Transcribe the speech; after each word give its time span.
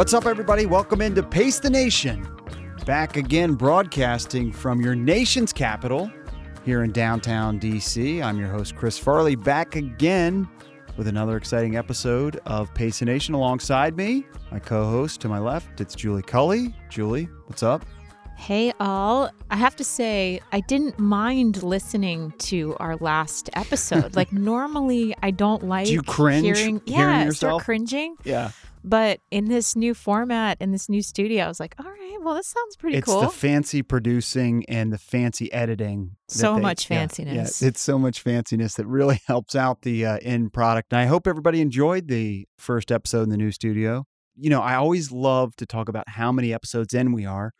What's 0.00 0.14
up, 0.14 0.24
everybody? 0.24 0.64
Welcome 0.64 1.02
into 1.02 1.22
Pace 1.22 1.58
the 1.58 1.68
Nation. 1.68 2.26
Back 2.86 3.18
again, 3.18 3.52
broadcasting 3.52 4.50
from 4.50 4.80
your 4.80 4.94
nation's 4.94 5.52
capital 5.52 6.10
here 6.64 6.84
in 6.84 6.90
downtown 6.90 7.60
DC. 7.60 8.22
I'm 8.22 8.38
your 8.38 8.48
host, 8.48 8.76
Chris 8.76 8.96
Farley, 8.96 9.34
back 9.36 9.76
again 9.76 10.48
with 10.96 11.06
another 11.06 11.36
exciting 11.36 11.76
episode 11.76 12.40
of 12.46 12.72
Pace 12.72 13.00
the 13.00 13.04
Nation 13.04 13.34
alongside 13.34 13.94
me. 13.94 14.24
My 14.50 14.58
co 14.58 14.86
host 14.86 15.20
to 15.20 15.28
my 15.28 15.38
left, 15.38 15.82
it's 15.82 15.94
Julie 15.94 16.22
Culley. 16.22 16.74
Julie, 16.88 17.28
what's 17.44 17.62
up? 17.62 17.84
Hey, 18.38 18.72
all. 18.80 19.28
I 19.50 19.56
have 19.56 19.76
to 19.76 19.84
say, 19.84 20.40
I 20.50 20.60
didn't 20.60 20.98
mind 20.98 21.62
listening 21.62 22.32
to 22.38 22.74
our 22.80 22.96
last 22.96 23.50
episode. 23.52 24.16
like, 24.16 24.32
normally, 24.32 25.14
I 25.22 25.30
don't 25.30 25.64
like 25.64 25.88
Do 25.88 25.92
you 25.92 26.02
cringe 26.02 26.58
hearing, 26.58 26.80
yeah, 26.86 26.96
hearing 26.96 27.26
yourself? 27.26 27.50
start 27.50 27.64
cringing. 27.64 28.16
Yeah. 28.24 28.52
But 28.82 29.20
in 29.30 29.46
this 29.46 29.76
new 29.76 29.94
format, 29.94 30.56
in 30.60 30.72
this 30.72 30.88
new 30.88 31.02
studio, 31.02 31.44
I 31.44 31.48
was 31.48 31.60
like, 31.60 31.74
all 31.78 31.90
right, 31.90 32.18
well, 32.22 32.34
this 32.34 32.48
sounds 32.48 32.76
pretty 32.76 32.98
it's 32.98 33.06
cool. 33.06 33.22
It's 33.22 33.32
the 33.32 33.38
fancy 33.38 33.82
producing 33.82 34.64
and 34.68 34.92
the 34.92 34.98
fancy 34.98 35.52
editing. 35.52 36.16
So 36.28 36.54
they- 36.54 36.60
much 36.60 36.90
yeah, 36.90 37.04
fanciness. 37.06 37.62
Yeah, 37.62 37.68
it's 37.68 37.80
so 37.80 37.98
much 37.98 38.24
fanciness 38.24 38.76
that 38.76 38.86
really 38.86 39.20
helps 39.26 39.54
out 39.54 39.82
the 39.82 40.06
uh, 40.06 40.18
end 40.22 40.52
product. 40.52 40.92
And 40.92 41.00
I 41.00 41.06
hope 41.06 41.26
everybody 41.26 41.60
enjoyed 41.60 42.08
the 42.08 42.46
first 42.58 42.90
episode 42.90 43.22
in 43.22 43.30
the 43.30 43.36
new 43.36 43.52
studio. 43.52 44.06
You 44.36 44.50
know, 44.50 44.62
I 44.62 44.76
always 44.76 45.12
love 45.12 45.54
to 45.56 45.66
talk 45.66 45.88
about 45.88 46.08
how 46.08 46.32
many 46.32 46.54
episodes 46.54 46.94
in 46.94 47.12
we 47.12 47.26
are. 47.26 47.52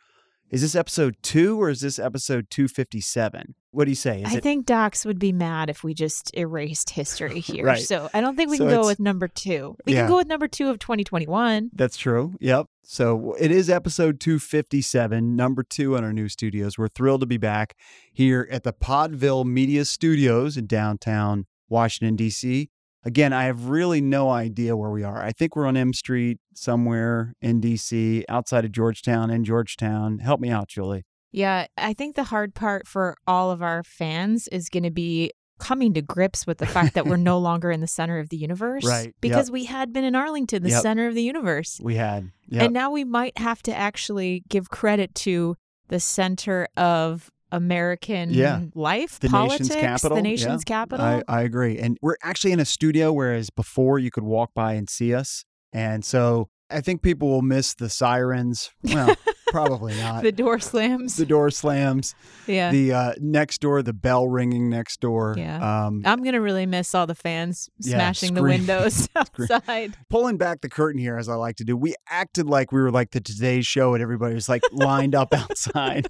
Is 0.50 0.62
this 0.62 0.74
episode 0.74 1.16
two 1.22 1.62
or 1.62 1.70
is 1.70 1.80
this 1.80 2.00
episode 2.00 2.50
257? 2.50 3.54
What 3.70 3.84
do 3.84 3.90
you 3.92 3.95
say? 3.95 4.22
Is 4.22 4.32
I 4.34 4.38
it 4.38 4.42
think 4.42 4.66
Docs 4.66 5.04
would 5.04 5.20
be 5.20 5.30
mad 5.32 5.70
if 5.70 5.84
we 5.84 5.95
just 5.95 6.34
erased 6.36 6.90
history 6.90 7.38
here. 7.40 7.65
Right. 7.65 7.79
So 7.80 8.10
I 8.12 8.20
don't 8.20 8.34
think 8.34 8.51
we 8.51 8.56
So 8.56 8.65
can 8.65 8.71
go 8.71 8.80
it's- 8.80 8.87
with 8.88 9.01
number 9.01 9.28
two. 9.28 9.76
We 9.87 9.93
Yeah. 9.95 10.01
can 10.02 10.10
go 10.10 10.16
with 10.16 10.26
number 10.26 10.48
two 10.48 10.68
of 10.68 10.80
2021. 10.80 11.71
That's 11.73 11.96
true. 11.96 12.34
Yep. 12.40 12.66
So 12.82 13.37
it 13.38 13.52
is 13.52 13.71
episode 13.71 14.18
257, 14.18 15.37
number 15.37 15.62
two 15.62 15.95
in 15.95 16.02
our 16.02 16.12
new 16.12 16.28
studios. 16.28 16.76
We're 16.76 16.88
thrilled 16.88 17.21
to 17.21 17.26
be 17.26 17.37
back 17.37 17.76
here 18.12 18.48
at 18.51 18.65
the 18.65 18.73
Podville 18.73 19.45
Media 19.45 19.84
Studios 19.84 20.56
in 20.56 20.66
downtown 20.66 21.46
Washington, 21.68 22.16
D.C. 22.16 22.71
Again, 23.04 23.32
I 23.32 23.45
have 23.45 23.66
really 23.66 24.01
no 24.01 24.30
idea 24.30 24.76
where 24.76 24.90
we 24.90 25.02
are. 25.02 25.23
I 25.23 25.32
think 25.32 25.56
we're 25.56 25.66
on 25.66 25.76
M 25.76 25.93
Street 25.95 26.38
somewhere 26.54 27.34
in 27.40 27.60
D.C., 27.60 28.24
outside 28.29 28.65
of 28.65 28.73
Georgetown, 28.73 29.30
in 29.30 29.45
Georgetown. 29.45 30.18
Help 30.18 30.40
me 30.40 30.51
out, 30.51 30.68
Julie. 30.68 31.04
Yeah, 31.32 31.66
I 31.78 31.95
think 31.95 32.16
the 32.16 32.24
hard 32.24 32.54
part 32.54 32.87
for 32.87 33.16
all 33.26 33.51
of 33.51 33.62
our 33.62 33.82
fans 33.82 34.48
is 34.48 34.68
going 34.68 34.82
to 34.82 34.90
be 34.90 35.30
coming 35.60 35.95
to 35.95 36.02
grips 36.02 36.46
with 36.46 36.59
the 36.59 36.66
fact 36.66 36.95
that 36.95 37.06
we're 37.06 37.16
no 37.32 37.38
longer 37.38 37.71
in 37.71 37.80
the 37.80 37.87
center 37.87 38.18
of 38.18 38.28
the 38.30 38.37
universe. 38.37 38.84
Right, 38.84 39.06
yep. 39.06 39.15
Because 39.21 39.51
we 39.51 39.65
had 39.65 39.93
been 39.93 40.04
in 40.04 40.15
Arlington, 40.15 40.62
the 40.62 40.71
Yep. 40.71 40.82
center 40.82 41.06
of 41.06 41.15
the 41.15 41.23
universe. 41.23 41.78
We 41.82 41.95
had. 41.96 42.30
Yep. 42.48 42.62
And 42.65 42.74
now 42.74 42.90
we 42.90 43.04
might 43.04 43.38
have 43.38 43.62
to 43.65 43.74
actually 43.74 44.43
give 44.48 44.71
credit 44.71 45.15
to 45.16 45.56
the 45.88 46.01
center 46.01 46.66
of 46.76 47.30
American 47.52 48.30
Yeah. 48.30 48.62
life, 48.74 49.18
the 49.20 49.29
politics, 49.29 49.68
nation's 49.68 49.80
capital. 49.80 50.16
the 50.16 50.23
nation's 50.23 50.62
yeah, 50.66 50.74
capital. 50.76 51.04
I, 51.06 51.23
I 51.29 51.43
agree. 51.43 51.79
And 51.79 51.98
we're 52.02 52.16
actually 52.23 52.52
in 52.52 52.60
a 52.60 52.65
studio, 52.65 53.12
whereas 53.12 53.51
before 53.51 53.98
you 53.98 54.10
could 54.10 54.24
walk 54.24 54.51
by 54.54 54.74
and 54.74 54.88
see 54.88 55.15
us. 55.15 55.45
And 55.73 56.04
so 56.04 56.48
I 56.71 56.80
think 56.80 57.02
people 57.02 57.28
will 57.28 57.43
miss 57.43 57.74
the 57.74 57.88
sirens. 57.88 58.71
Well, 58.84 59.15
probably 59.51 59.95
not. 59.98 60.23
the 60.23 60.32
door 60.32 60.59
slams. 60.59 61.16
the 61.16 61.26
door 61.26 61.51
slams. 61.51 62.15
yeah. 62.46 62.70
The 62.70 62.93
uh, 62.93 63.12
next 63.20 63.60
door, 63.60 63.82
the 63.82 63.93
bell 63.93 64.28
ringing 64.28 64.69
next 64.70 65.00
door. 65.00 65.34
Yeah. 65.37 65.87
Um, 65.87 66.03
I'm 66.04 66.22
going 66.22 66.32
to 66.34 66.41
really 66.41 66.66
miss 66.66 66.94
all 66.94 67.06
the 67.06 67.15
fans 67.15 67.69
Yeah, 67.78 67.97
smashing 67.97 68.34
the 68.34 68.43
windows 68.43 69.09
outside. 69.16 69.97
pulling 70.09 70.37
back 70.38 70.61
the 70.61 70.69
curtain 70.69 71.00
here, 71.00 71.16
as 71.19 71.28
I 71.28 71.34
like 71.34 71.56
to 71.56 71.65
do, 71.65 71.77
we 71.77 71.94
acted 72.09 72.47
like 72.47 72.72
we 72.72 72.81
were 72.81 72.91
like 72.91 73.11
the 73.11 73.21
Today 73.21 73.61
Show, 73.62 73.94
and 73.94 74.03
everybody 74.03 74.34
was 74.34 74.49
like 74.49 74.62
lined 74.72 75.15
up 75.15 75.34
outside, 75.34 76.09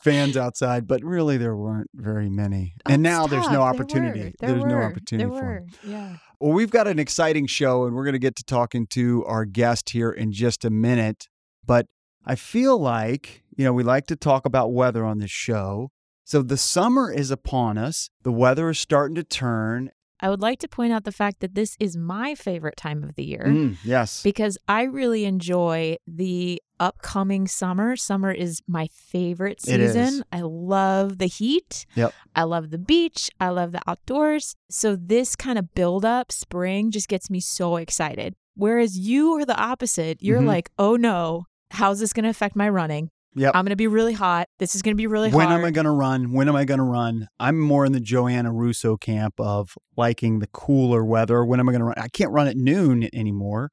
fans 0.00 0.36
outside, 0.36 0.86
but 0.86 1.02
really 1.02 1.36
there 1.36 1.56
weren't 1.56 1.90
very 1.94 2.28
many. 2.28 2.74
Oh, 2.86 2.92
and 2.92 3.02
now 3.02 3.26
there's 3.26 3.44
stop. 3.44 3.52
no 3.54 3.60
There 3.60 3.68
opportunity. 3.68 4.20
were. 4.24 4.32
There 4.40 4.50
there's 4.52 4.64
no 4.64 4.78
opportunity 4.82 5.30
There 5.30 5.38
for 5.40 5.56
'em. 5.56 5.66
were. 5.84 5.90
Yeah. 5.90 6.16
Well, 6.40 6.52
we've 6.52 6.70
got 6.70 6.88
an 6.88 6.98
exciting 6.98 7.46
show, 7.46 7.84
and 7.86 7.94
we're 7.94 8.04
going 8.04 8.14
to 8.14 8.18
get 8.18 8.34
to 8.36 8.44
talking 8.44 8.86
to 8.88 9.24
our 9.26 9.44
guest 9.44 9.90
here 9.90 10.10
in 10.10 10.32
just 10.32 10.64
a 10.64 10.70
minute. 10.70 11.28
But 11.64 11.86
I 12.24 12.34
feel 12.34 12.78
like, 12.78 13.42
you 13.56 13.64
know, 13.64 13.72
we 13.72 13.82
like 13.82 14.06
to 14.08 14.16
talk 14.16 14.46
about 14.46 14.72
weather 14.72 15.04
on 15.04 15.18
this 15.18 15.30
show. 15.30 15.90
So 16.24 16.42
the 16.42 16.56
summer 16.56 17.12
is 17.12 17.30
upon 17.30 17.76
us, 17.78 18.08
the 18.22 18.32
weather 18.32 18.70
is 18.70 18.78
starting 18.78 19.16
to 19.16 19.24
turn. 19.24 19.90
I 20.20 20.30
would 20.30 20.40
like 20.40 20.60
to 20.60 20.68
point 20.68 20.92
out 20.92 21.02
the 21.02 21.10
fact 21.10 21.40
that 21.40 21.56
this 21.56 21.76
is 21.80 21.96
my 21.96 22.36
favorite 22.36 22.76
time 22.76 23.02
of 23.02 23.16
the 23.16 23.24
year 23.24 23.44
Mm, 23.48 23.76
yes. 23.84 24.22
because 24.22 24.56
I 24.68 24.82
really 24.84 25.24
enjoy 25.24 25.96
the 26.06 26.62
upcoming 26.78 27.48
summer. 27.48 27.96
Summer 27.96 28.30
is 28.30 28.62
my 28.68 28.86
favorite 28.92 29.60
season. 29.60 30.22
I 30.30 30.42
love 30.42 31.18
the 31.18 31.26
heat. 31.26 31.86
Yep. 31.96 32.14
I 32.36 32.44
love 32.44 32.70
the 32.70 32.78
beach. 32.78 33.30
I 33.40 33.48
love 33.48 33.72
the 33.72 33.82
outdoors. 33.88 34.54
So 34.70 34.94
this 34.94 35.34
kind 35.34 35.58
of 35.58 35.74
build 35.74 36.04
up 36.04 36.30
spring 36.30 36.92
just 36.92 37.08
gets 37.08 37.28
me 37.28 37.40
so 37.40 37.74
excited. 37.76 38.34
Whereas 38.54 38.96
you 38.96 39.32
are 39.32 39.44
the 39.44 39.56
opposite. 39.60 40.22
You're 40.22 40.40
Mhm. 40.42 40.46
like, 40.46 40.70
oh 40.78 40.94
no, 40.94 41.46
how's 41.72 42.00
this 42.00 42.12
going 42.12 42.24
to 42.24 42.30
affect 42.30 42.56
my 42.56 42.68
running? 42.68 43.10
Yep. 43.34 43.52
I'm 43.54 43.64
going 43.64 43.70
to 43.70 43.76
be 43.76 43.86
really 43.86 44.12
hot. 44.12 44.48
This 44.58 44.74
is 44.74 44.82
going 44.82 44.94
to 44.94 44.96
be 44.96 45.06
really 45.06 45.30
hot. 45.30 45.36
when 45.36 45.48
hard. 45.48 45.60
am 45.60 45.64
I 45.64 45.70
going 45.70 45.86
to 45.86 45.90
run? 45.90 46.32
When 46.32 46.48
am 46.48 46.56
I 46.56 46.64
going 46.64 46.78
to 46.78 46.84
run? 46.84 47.28
I'm 47.40 47.58
more 47.58 47.86
in 47.86 47.92
the 47.92 48.00
Joanna 48.00 48.52
Russo 48.52 48.98
camp 48.98 49.34
of 49.38 49.74
liking 49.96 50.40
the 50.40 50.48
cooler 50.48 51.02
weather. 51.04 51.44
When 51.44 51.58
am 51.58 51.68
I 51.68 51.72
going 51.72 51.80
to 51.80 51.86
run? 51.86 51.94
I 51.96 52.08
can't 52.08 52.30
run 52.30 52.46
at 52.46 52.56
noon 52.56 53.08
anymore. 53.14 53.70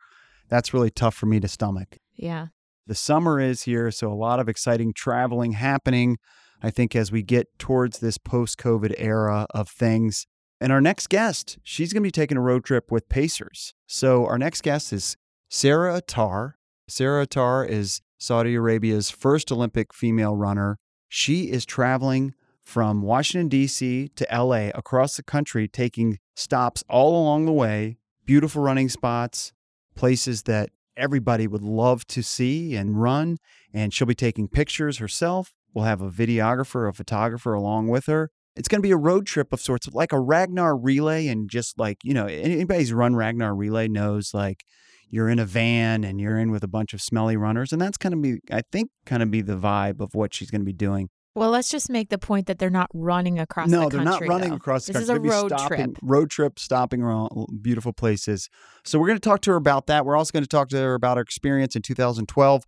That's 0.47 0.73
really 0.73 0.89
tough 0.89 1.13
for 1.13 1.25
me 1.25 1.39
to 1.41 1.47
stomach. 1.47 1.97
yeah. 2.15 2.47
The 2.87 2.95
summer 2.95 3.39
is 3.39 3.63
here, 3.63 3.91
so 3.91 4.11
a 4.11 4.15
lot 4.15 4.39
of 4.39 4.49
exciting 4.49 4.93
traveling 4.95 5.51
happening. 5.51 6.17
I 6.63 6.71
think 6.71 6.95
as 6.95 7.11
we 7.11 7.21
get 7.21 7.45
towards 7.59 7.99
this 7.99 8.17
post 8.17 8.57
COVID 8.57 8.95
era 8.97 9.45
of 9.53 9.69
things. 9.69 10.25
And 10.59 10.71
our 10.71 10.81
next 10.81 11.07
guest, 11.09 11.59
she's 11.63 11.93
going 11.93 12.01
to 12.01 12.07
be 12.07 12.11
taking 12.11 12.35
a 12.35 12.41
road 12.41 12.65
trip 12.65 12.91
with 12.91 13.07
Pacers. 13.07 13.75
So 13.85 14.25
our 14.25 14.39
next 14.39 14.63
guest 14.63 14.91
is 14.91 15.17
Sarah 15.49 15.97
Attar. 15.97 16.55
Sarah 16.89 17.21
Attar 17.21 17.63
is 17.63 18.01
Saudi 18.17 18.55
Arabia's 18.55 19.11
first 19.11 19.51
Olympic 19.51 19.93
female 19.93 20.35
runner. 20.35 20.79
She 21.07 21.51
is 21.51 21.63
traveling 21.63 22.33
from 22.63 23.03
Washington, 23.03 23.47
D.C. 23.47 24.09
to 24.15 24.27
LA 24.31 24.69
across 24.73 25.15
the 25.15 25.23
country, 25.23 25.67
taking 25.67 26.17
stops 26.35 26.83
all 26.89 27.11
along 27.21 27.45
the 27.45 27.53
way, 27.53 27.97
beautiful 28.25 28.63
running 28.63 28.89
spots, 28.89 29.53
places 29.95 30.43
that 30.43 30.71
everybody 30.97 31.47
would 31.47 31.61
love 31.61 32.07
to 32.07 32.23
see 32.23 32.75
and 32.75 32.99
run. 32.99 33.37
And 33.71 33.93
she'll 33.93 34.07
be 34.07 34.15
taking 34.15 34.47
pictures 34.47 34.97
herself. 34.97 35.53
We'll 35.73 35.85
have 35.85 36.01
a 36.01 36.09
videographer, 36.09 36.89
a 36.89 36.93
photographer 36.93 37.53
along 37.53 37.89
with 37.89 38.07
her. 38.07 38.31
It's 38.55 38.67
going 38.67 38.81
to 38.81 38.87
be 38.87 38.91
a 38.91 38.97
road 38.97 39.27
trip 39.27 39.53
of 39.53 39.61
sorts, 39.61 39.87
like 39.89 40.11
a 40.11 40.19
Ragnar 40.19 40.75
relay. 40.75 41.27
And 41.27 41.49
just 41.49 41.77
like, 41.77 41.99
you 42.03 42.15
know, 42.15 42.25
anybody 42.25 42.79
who's 42.79 42.93
run 42.93 43.15
Ragnar 43.15 43.55
relay 43.55 43.87
knows 43.87 44.33
like 44.33 44.65
you're 45.09 45.29
in 45.29 45.39
a 45.39 45.45
van 45.45 46.03
and 46.03 46.19
you're 46.21 46.37
in 46.37 46.51
with 46.51 46.63
a 46.63 46.67
bunch 46.67 46.93
of 46.93 47.01
smelly 47.01 47.35
runners. 47.37 47.71
And 47.73 47.81
that's 47.81 47.97
kind 47.97 48.13
of 48.13 48.21
be, 48.21 48.39
I 48.51 48.61
think, 48.71 48.89
kind 49.05 49.23
of 49.23 49.31
be 49.31 49.41
the 49.41 49.55
vibe 49.57 49.99
of 50.01 50.13
what 50.15 50.33
she's 50.33 50.51
going 50.51 50.61
to 50.61 50.65
be 50.65 50.73
doing. 50.73 51.09
Well, 51.35 51.51
let's 51.51 51.69
just 51.69 51.89
make 51.89 52.09
the 52.09 52.17
point 52.17 52.47
that 52.47 52.57
they're 52.59 52.69
not 52.69 52.89
running 52.93 53.39
across 53.39 53.69
no, 53.69 53.83
the 53.87 53.97
they're 53.97 54.05
country. 54.05 54.27
not 54.27 54.33
running 54.33 54.49
though. 54.49 54.55
across 54.55 54.85
the 54.85 54.93
This 54.93 55.07
country. 55.07 55.27
is 55.29 55.33
a 55.35 55.41
road 55.41 55.47
stopping, 55.51 55.77
trip. 55.93 55.97
Road 56.01 56.29
trip, 56.29 56.59
stopping 56.59 57.01
around 57.01 57.29
beautiful 57.61 57.93
places. 57.93 58.49
So 58.83 58.99
we're 58.99 59.07
going 59.07 59.19
to 59.19 59.29
talk 59.29 59.41
to 59.41 59.51
her 59.51 59.57
about 59.57 59.87
that. 59.87 60.05
We're 60.05 60.17
also 60.17 60.31
going 60.31 60.43
to 60.43 60.49
talk 60.49 60.69
to 60.69 60.77
her 60.77 60.93
about 60.95 61.17
her 61.17 61.21
experience 61.23 61.75
in 61.75 61.81
2012 61.81 62.63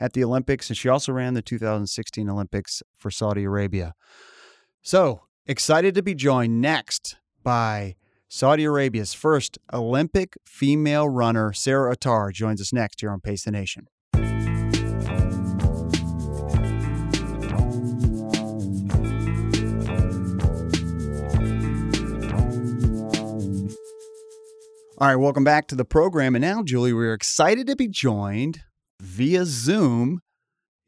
at 0.00 0.12
the 0.14 0.24
Olympics, 0.24 0.68
and 0.68 0.76
she 0.76 0.88
also 0.88 1.12
ran 1.12 1.34
the 1.34 1.42
2016 1.42 2.28
Olympics 2.28 2.82
for 2.98 3.10
Saudi 3.10 3.44
Arabia. 3.44 3.92
So 4.82 5.22
excited 5.46 5.94
to 5.94 6.02
be 6.02 6.14
joined 6.14 6.60
next 6.60 7.16
by 7.42 7.96
Saudi 8.28 8.64
Arabia's 8.64 9.14
first 9.14 9.56
Olympic 9.72 10.34
female 10.44 11.08
runner, 11.08 11.52
Sarah 11.52 11.92
Attar, 11.92 12.32
joins 12.32 12.60
us 12.60 12.72
next 12.72 13.00
here 13.00 13.10
on 13.10 13.20
Pace 13.20 13.44
the 13.44 13.52
Nation. 13.52 13.86
All 24.98 25.06
right, 25.08 25.16
welcome 25.16 25.44
back 25.44 25.68
to 25.68 25.76
the 25.76 25.84
program. 25.84 26.34
And 26.34 26.42
now, 26.42 26.64
Julie, 26.64 26.92
we're 26.92 27.14
excited 27.14 27.68
to 27.68 27.76
be 27.76 27.86
joined 27.86 28.62
via 29.00 29.44
Zoom. 29.44 30.20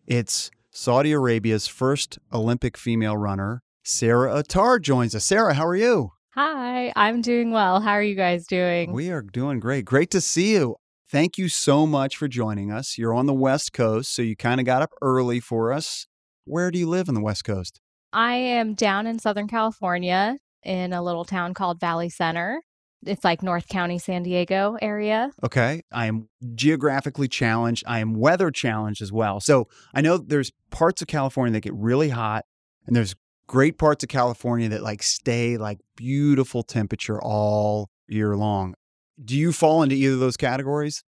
It's 0.07 0.51
Saudi 0.73 1.13
Arabia's 1.13 1.69
first 1.69 2.19
Olympic 2.33 2.77
female 2.77 3.17
runner, 3.17 3.63
Sarah 3.85 4.35
Attar, 4.37 4.81
joins 4.81 5.15
us. 5.15 5.25
Sarah, 5.25 5.55
how 5.55 5.67
are 5.67 5.77
you? 5.77 6.13
Hi, 6.41 6.93
I'm 6.95 7.21
doing 7.21 7.51
well. 7.51 7.81
How 7.81 7.91
are 7.91 8.03
you 8.03 8.15
guys 8.15 8.47
doing? 8.47 8.93
We 8.93 9.11
are 9.11 9.23
doing 9.23 9.59
great. 9.59 9.85
Great 9.85 10.09
to 10.13 10.21
see 10.21 10.53
you. 10.53 10.77
Thank 11.11 11.37
you 11.37 11.49
so 11.49 11.85
much 11.85 12.17
for 12.17 12.29
joining 12.29 12.71
us. 12.71 12.97
You're 12.97 13.13
on 13.13 13.27
the 13.27 13.35
West 13.35 13.73
Coast, 13.73 14.15
so 14.15 14.23
you 14.23 14.37
kind 14.37 14.61
of 14.61 14.65
got 14.65 14.81
up 14.81 14.91
early 15.03 15.41
for 15.41 15.73
us. 15.73 16.07
Where 16.45 16.71
do 16.71 16.79
you 16.79 16.89
live 16.89 17.09
on 17.09 17.17
the 17.17 17.21
West 17.21 17.43
Coast? 17.43 17.81
I 18.13 18.35
am 18.35 18.75
down 18.75 19.09
in 19.09 19.19
Southern 19.19 19.49
California 19.49 20.37
in 20.63 20.93
a 20.93 21.03
little 21.03 21.25
town 21.25 21.55
called 21.55 21.81
Valley 21.81 22.09
Center. 22.09 22.63
It's 23.05 23.25
like 23.25 23.43
North 23.43 23.67
County, 23.67 23.99
San 23.99 24.23
Diego 24.23 24.77
area. 24.81 25.33
Okay. 25.43 25.83
I 25.91 26.07
am 26.07 26.29
geographically 26.55 27.27
challenged. 27.27 27.83
I 27.85 27.99
am 27.99 28.15
weather 28.15 28.53
challenged 28.53 29.03
as 29.03 29.11
well. 29.11 29.41
So 29.41 29.67
I 29.93 30.03
know 30.03 30.19
there's 30.19 30.53
parts 30.71 31.03
of 31.03 31.09
California 31.09 31.53
that 31.55 31.63
get 31.63 31.75
really 31.75 32.11
hot, 32.11 32.45
and 32.87 32.95
there's 32.95 33.17
great 33.49 33.79
parts 33.79 34.05
of 34.05 34.09
California 34.09 34.69
that 34.69 34.83
like 34.83 35.03
stay 35.03 35.57
like 35.57 35.79
beautiful 35.97 36.63
temperature 36.63 37.21
all 37.21 37.91
year 38.07 38.37
long. 38.37 38.75
Do 39.23 39.37
you 39.37 39.53
fall 39.53 39.83
into 39.83 39.97
either 39.97 40.15
of 40.15 40.21
those 40.21 40.37
categories? 40.37 41.03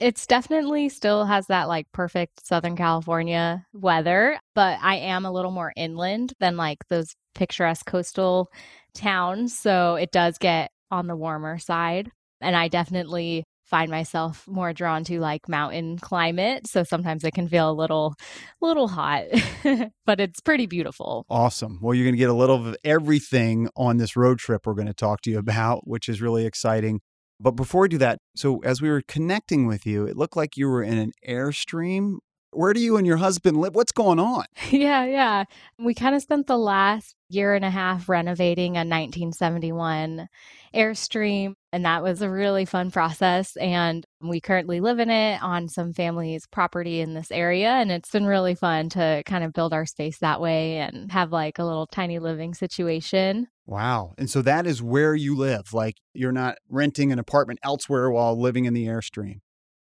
It's 0.00 0.26
definitely 0.26 0.88
still 0.88 1.26
has 1.26 1.46
that 1.48 1.68
like 1.68 1.86
perfect 1.92 2.46
Southern 2.46 2.76
California 2.76 3.66
weather, 3.72 4.40
but 4.54 4.78
I 4.80 4.96
am 4.96 5.26
a 5.26 5.30
little 5.30 5.50
more 5.50 5.72
inland 5.76 6.32
than 6.40 6.56
like 6.56 6.78
those 6.88 7.14
picturesque 7.34 7.86
coastal 7.86 8.48
towns. 8.94 9.56
So 9.56 9.96
it 9.96 10.10
does 10.10 10.38
get 10.38 10.70
on 10.90 11.06
the 11.06 11.16
warmer 11.16 11.58
side. 11.58 12.10
And 12.40 12.56
I 12.56 12.68
definitely 12.68 13.44
find 13.72 13.90
myself 13.90 14.46
more 14.46 14.74
drawn 14.74 15.02
to 15.02 15.18
like 15.18 15.48
mountain 15.48 15.98
climate. 15.98 16.66
So 16.66 16.84
sometimes 16.84 17.24
it 17.24 17.32
can 17.32 17.48
feel 17.48 17.70
a 17.70 17.72
little 17.72 18.14
little 18.60 18.86
hot 18.86 19.24
but 20.06 20.20
it's 20.20 20.40
pretty 20.40 20.66
beautiful. 20.66 21.24
Awesome. 21.30 21.78
Well 21.80 21.94
you're 21.94 22.04
going 22.04 22.14
to 22.14 22.18
get 22.18 22.28
a 22.28 22.34
little 22.34 22.68
of 22.68 22.76
everything 22.84 23.70
on 23.74 23.96
this 23.96 24.14
road 24.14 24.38
trip 24.38 24.66
we're 24.66 24.74
going 24.74 24.88
to 24.88 24.94
talk 24.94 25.22
to 25.22 25.30
you 25.30 25.38
about 25.38 25.88
which 25.88 26.06
is 26.06 26.20
really 26.20 26.44
exciting. 26.44 27.00
But 27.40 27.52
before 27.52 27.80
we 27.80 27.88
do 27.88 27.98
that, 27.98 28.18
so 28.36 28.58
as 28.58 28.82
we 28.82 28.90
were 28.90 29.02
connecting 29.08 29.66
with 29.66 29.86
you, 29.86 30.04
it 30.04 30.16
looked 30.18 30.36
like 30.36 30.56
you 30.56 30.68
were 30.68 30.82
in 30.82 30.98
an 30.98 31.12
Airstream. 31.26 32.18
Where 32.52 32.72
do 32.72 32.80
you 32.80 32.96
and 32.96 33.06
your 33.06 33.16
husband 33.16 33.56
live? 33.56 33.74
What's 33.74 33.92
going 33.92 34.18
on? 34.18 34.44
Yeah, 34.70 35.04
yeah. 35.04 35.44
We 35.78 35.94
kind 35.94 36.14
of 36.14 36.22
spent 36.22 36.46
the 36.46 36.56
last 36.56 37.14
year 37.28 37.54
and 37.54 37.64
a 37.64 37.70
half 37.70 38.08
renovating 38.08 38.72
a 38.72 38.80
1971 38.80 40.28
Airstream, 40.74 41.54
and 41.72 41.84
that 41.84 42.02
was 42.02 42.22
a 42.22 42.30
really 42.30 42.64
fun 42.64 42.90
process. 42.90 43.56
And 43.56 44.06
we 44.20 44.40
currently 44.40 44.80
live 44.80 44.98
in 44.98 45.10
it 45.10 45.42
on 45.42 45.68
some 45.68 45.92
family's 45.92 46.46
property 46.46 47.00
in 47.00 47.14
this 47.14 47.30
area, 47.30 47.68
and 47.68 47.92
it's 47.92 48.10
been 48.10 48.26
really 48.26 48.54
fun 48.54 48.88
to 48.90 49.22
kind 49.26 49.44
of 49.44 49.52
build 49.52 49.72
our 49.72 49.86
space 49.86 50.18
that 50.18 50.40
way 50.40 50.78
and 50.78 51.12
have 51.12 51.32
like 51.32 51.58
a 51.58 51.64
little 51.64 51.86
tiny 51.86 52.18
living 52.18 52.54
situation. 52.54 53.48
Wow. 53.66 54.14
And 54.18 54.28
so 54.28 54.42
that 54.42 54.66
is 54.66 54.82
where 54.82 55.14
you 55.14 55.36
live. 55.36 55.72
Like 55.72 55.96
you're 56.14 56.32
not 56.32 56.56
renting 56.68 57.12
an 57.12 57.18
apartment 57.18 57.60
elsewhere 57.62 58.10
while 58.10 58.38
living 58.38 58.64
in 58.64 58.74
the 58.74 58.86
Airstream. 58.86 59.40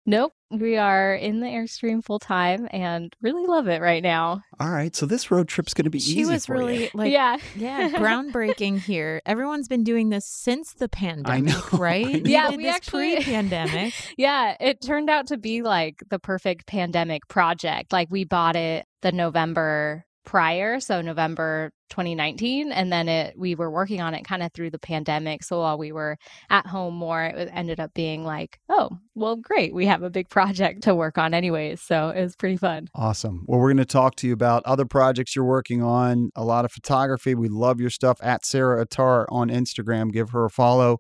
Nope. 0.10 0.34
We 0.50 0.78
are 0.78 1.14
in 1.14 1.40
the 1.40 1.46
Airstream 1.46 2.04
full 2.04 2.18
time 2.18 2.68
and 2.72 3.16
really 3.22 3.46
love 3.46 3.68
it 3.68 3.80
right 3.80 4.02
now. 4.02 4.42
All 4.60 4.72
right. 4.72 4.96
So 4.96 5.06
this 5.06 5.30
road 5.30 5.48
trip's 5.48 5.76
going 5.76 5.84
to 5.84 5.92
be 5.92 6.00
she 6.00 6.14
easy. 6.14 6.20
She 6.22 6.26
was 6.26 6.50
really 6.50 6.86
you. 6.86 6.90
like, 6.96 7.12
yeah, 7.12 7.38
yeah, 7.56 7.90
groundbreaking 7.94 8.80
here. 8.80 9.22
Everyone's 9.28 9.68
been 9.68 9.84
doing 9.84 10.10
this 10.10 10.26
since 10.26 10.74
the 10.74 10.90
pandemic, 10.90 11.54
I 11.54 11.78
know, 11.78 11.78
right? 11.78 12.08
I 12.08 12.12
know. 12.14 12.22
Yeah, 12.26 12.50
we, 12.50 12.58
we 12.58 12.70
actually 12.70 13.18
pre-pandemic. 13.18 13.94
yeah, 14.18 14.56
it 14.60 14.82
turned 14.82 15.12
out 15.12 15.28
to 15.28 15.38
be 15.38 15.62
like 15.62 16.02
the 16.10 16.18
perfect 16.18 16.66
pandemic 16.66 17.28
project. 17.28 17.94
Like 17.94 18.08
we 18.10 18.24
bought 18.24 18.56
it 18.56 18.88
the 19.02 19.12
November 19.12 20.08
prior, 20.26 20.80
so 20.80 21.02
November 21.02 21.72
2019, 21.90 22.72
and 22.72 22.92
then 22.92 23.10
it 23.10 23.38
we 23.38 23.56
were 23.56 23.72
working 23.72 24.02
on 24.02 24.14
it 24.14 24.24
kind 24.24 24.44
of 24.44 24.52
through 24.54 24.70
the 24.70 24.80
pandemic. 24.80 25.44
So 25.44 25.60
while 25.60 25.78
we 25.78 25.92
were 25.92 26.18
at 26.50 26.68
home 26.68 26.96
more, 26.96 27.24
it 27.24 27.50
ended 27.52 27.80
up 27.80 27.94
being 27.94 28.24
like, 28.24 28.60
oh, 28.70 28.90
well, 29.16 29.36
great, 29.36 29.74
we 29.74 29.86
have 29.88 30.04
a 30.04 30.10
big 30.10 30.30
project 30.30 30.84
to 30.84 30.96
work 30.96 31.18
on 31.18 31.34
anyways. 31.34 31.82
So 31.82 32.10
it 32.10 32.22
was 32.22 32.36
pretty 32.36 32.58
fun. 32.58 32.88
Awesome. 32.94 33.44
Well, 33.48 33.60
we're 33.60 33.70
going 33.70 33.78
to 33.78 33.86
talk 33.86 34.16
to 34.18 34.28
you 34.28 34.34
about 34.34 34.64
other 34.66 34.86
projects 34.86 35.36
you're 35.36 35.46
working 35.46 35.82
on, 35.82 36.32
a 36.36 36.44
lot 36.44 36.66
of 36.66 36.72
photography. 36.72 37.36
We 37.36 37.50
love 37.50 37.80
your 37.80 37.90
stuff 37.90 38.20
at 38.22 38.46
Sarah 38.46 38.82
Attar 38.82 39.28
on 39.32 39.50
Instagram. 39.50 40.12
Give 40.12 40.30
her 40.32 40.46
a 40.46 40.50
follow. 40.50 41.00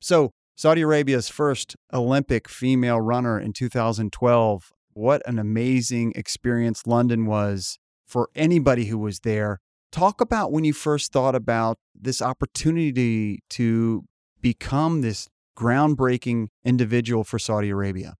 So 0.00 0.32
Saudi 0.56 0.82
Arabia's 0.82 1.28
first 1.28 1.76
Olympic 1.92 2.48
female 2.48 3.00
runner 3.00 3.40
in 3.40 3.52
2012. 3.52 4.70
What 4.92 5.22
an 5.26 5.38
amazing 5.38 6.12
experience 6.16 6.86
London 6.86 7.24
was 7.24 7.78
for 8.10 8.28
anybody 8.34 8.86
who 8.86 8.98
was 8.98 9.20
there. 9.20 9.60
Talk 9.92 10.20
about 10.20 10.52
when 10.52 10.64
you 10.64 10.72
first 10.72 11.12
thought 11.12 11.34
about 11.34 11.78
this 11.94 12.20
opportunity 12.20 13.40
to 13.50 14.04
become 14.40 15.00
this 15.00 15.28
groundbreaking 15.56 16.48
individual 16.64 17.24
for 17.24 17.38
Saudi 17.38 17.70
Arabia. 17.70 18.14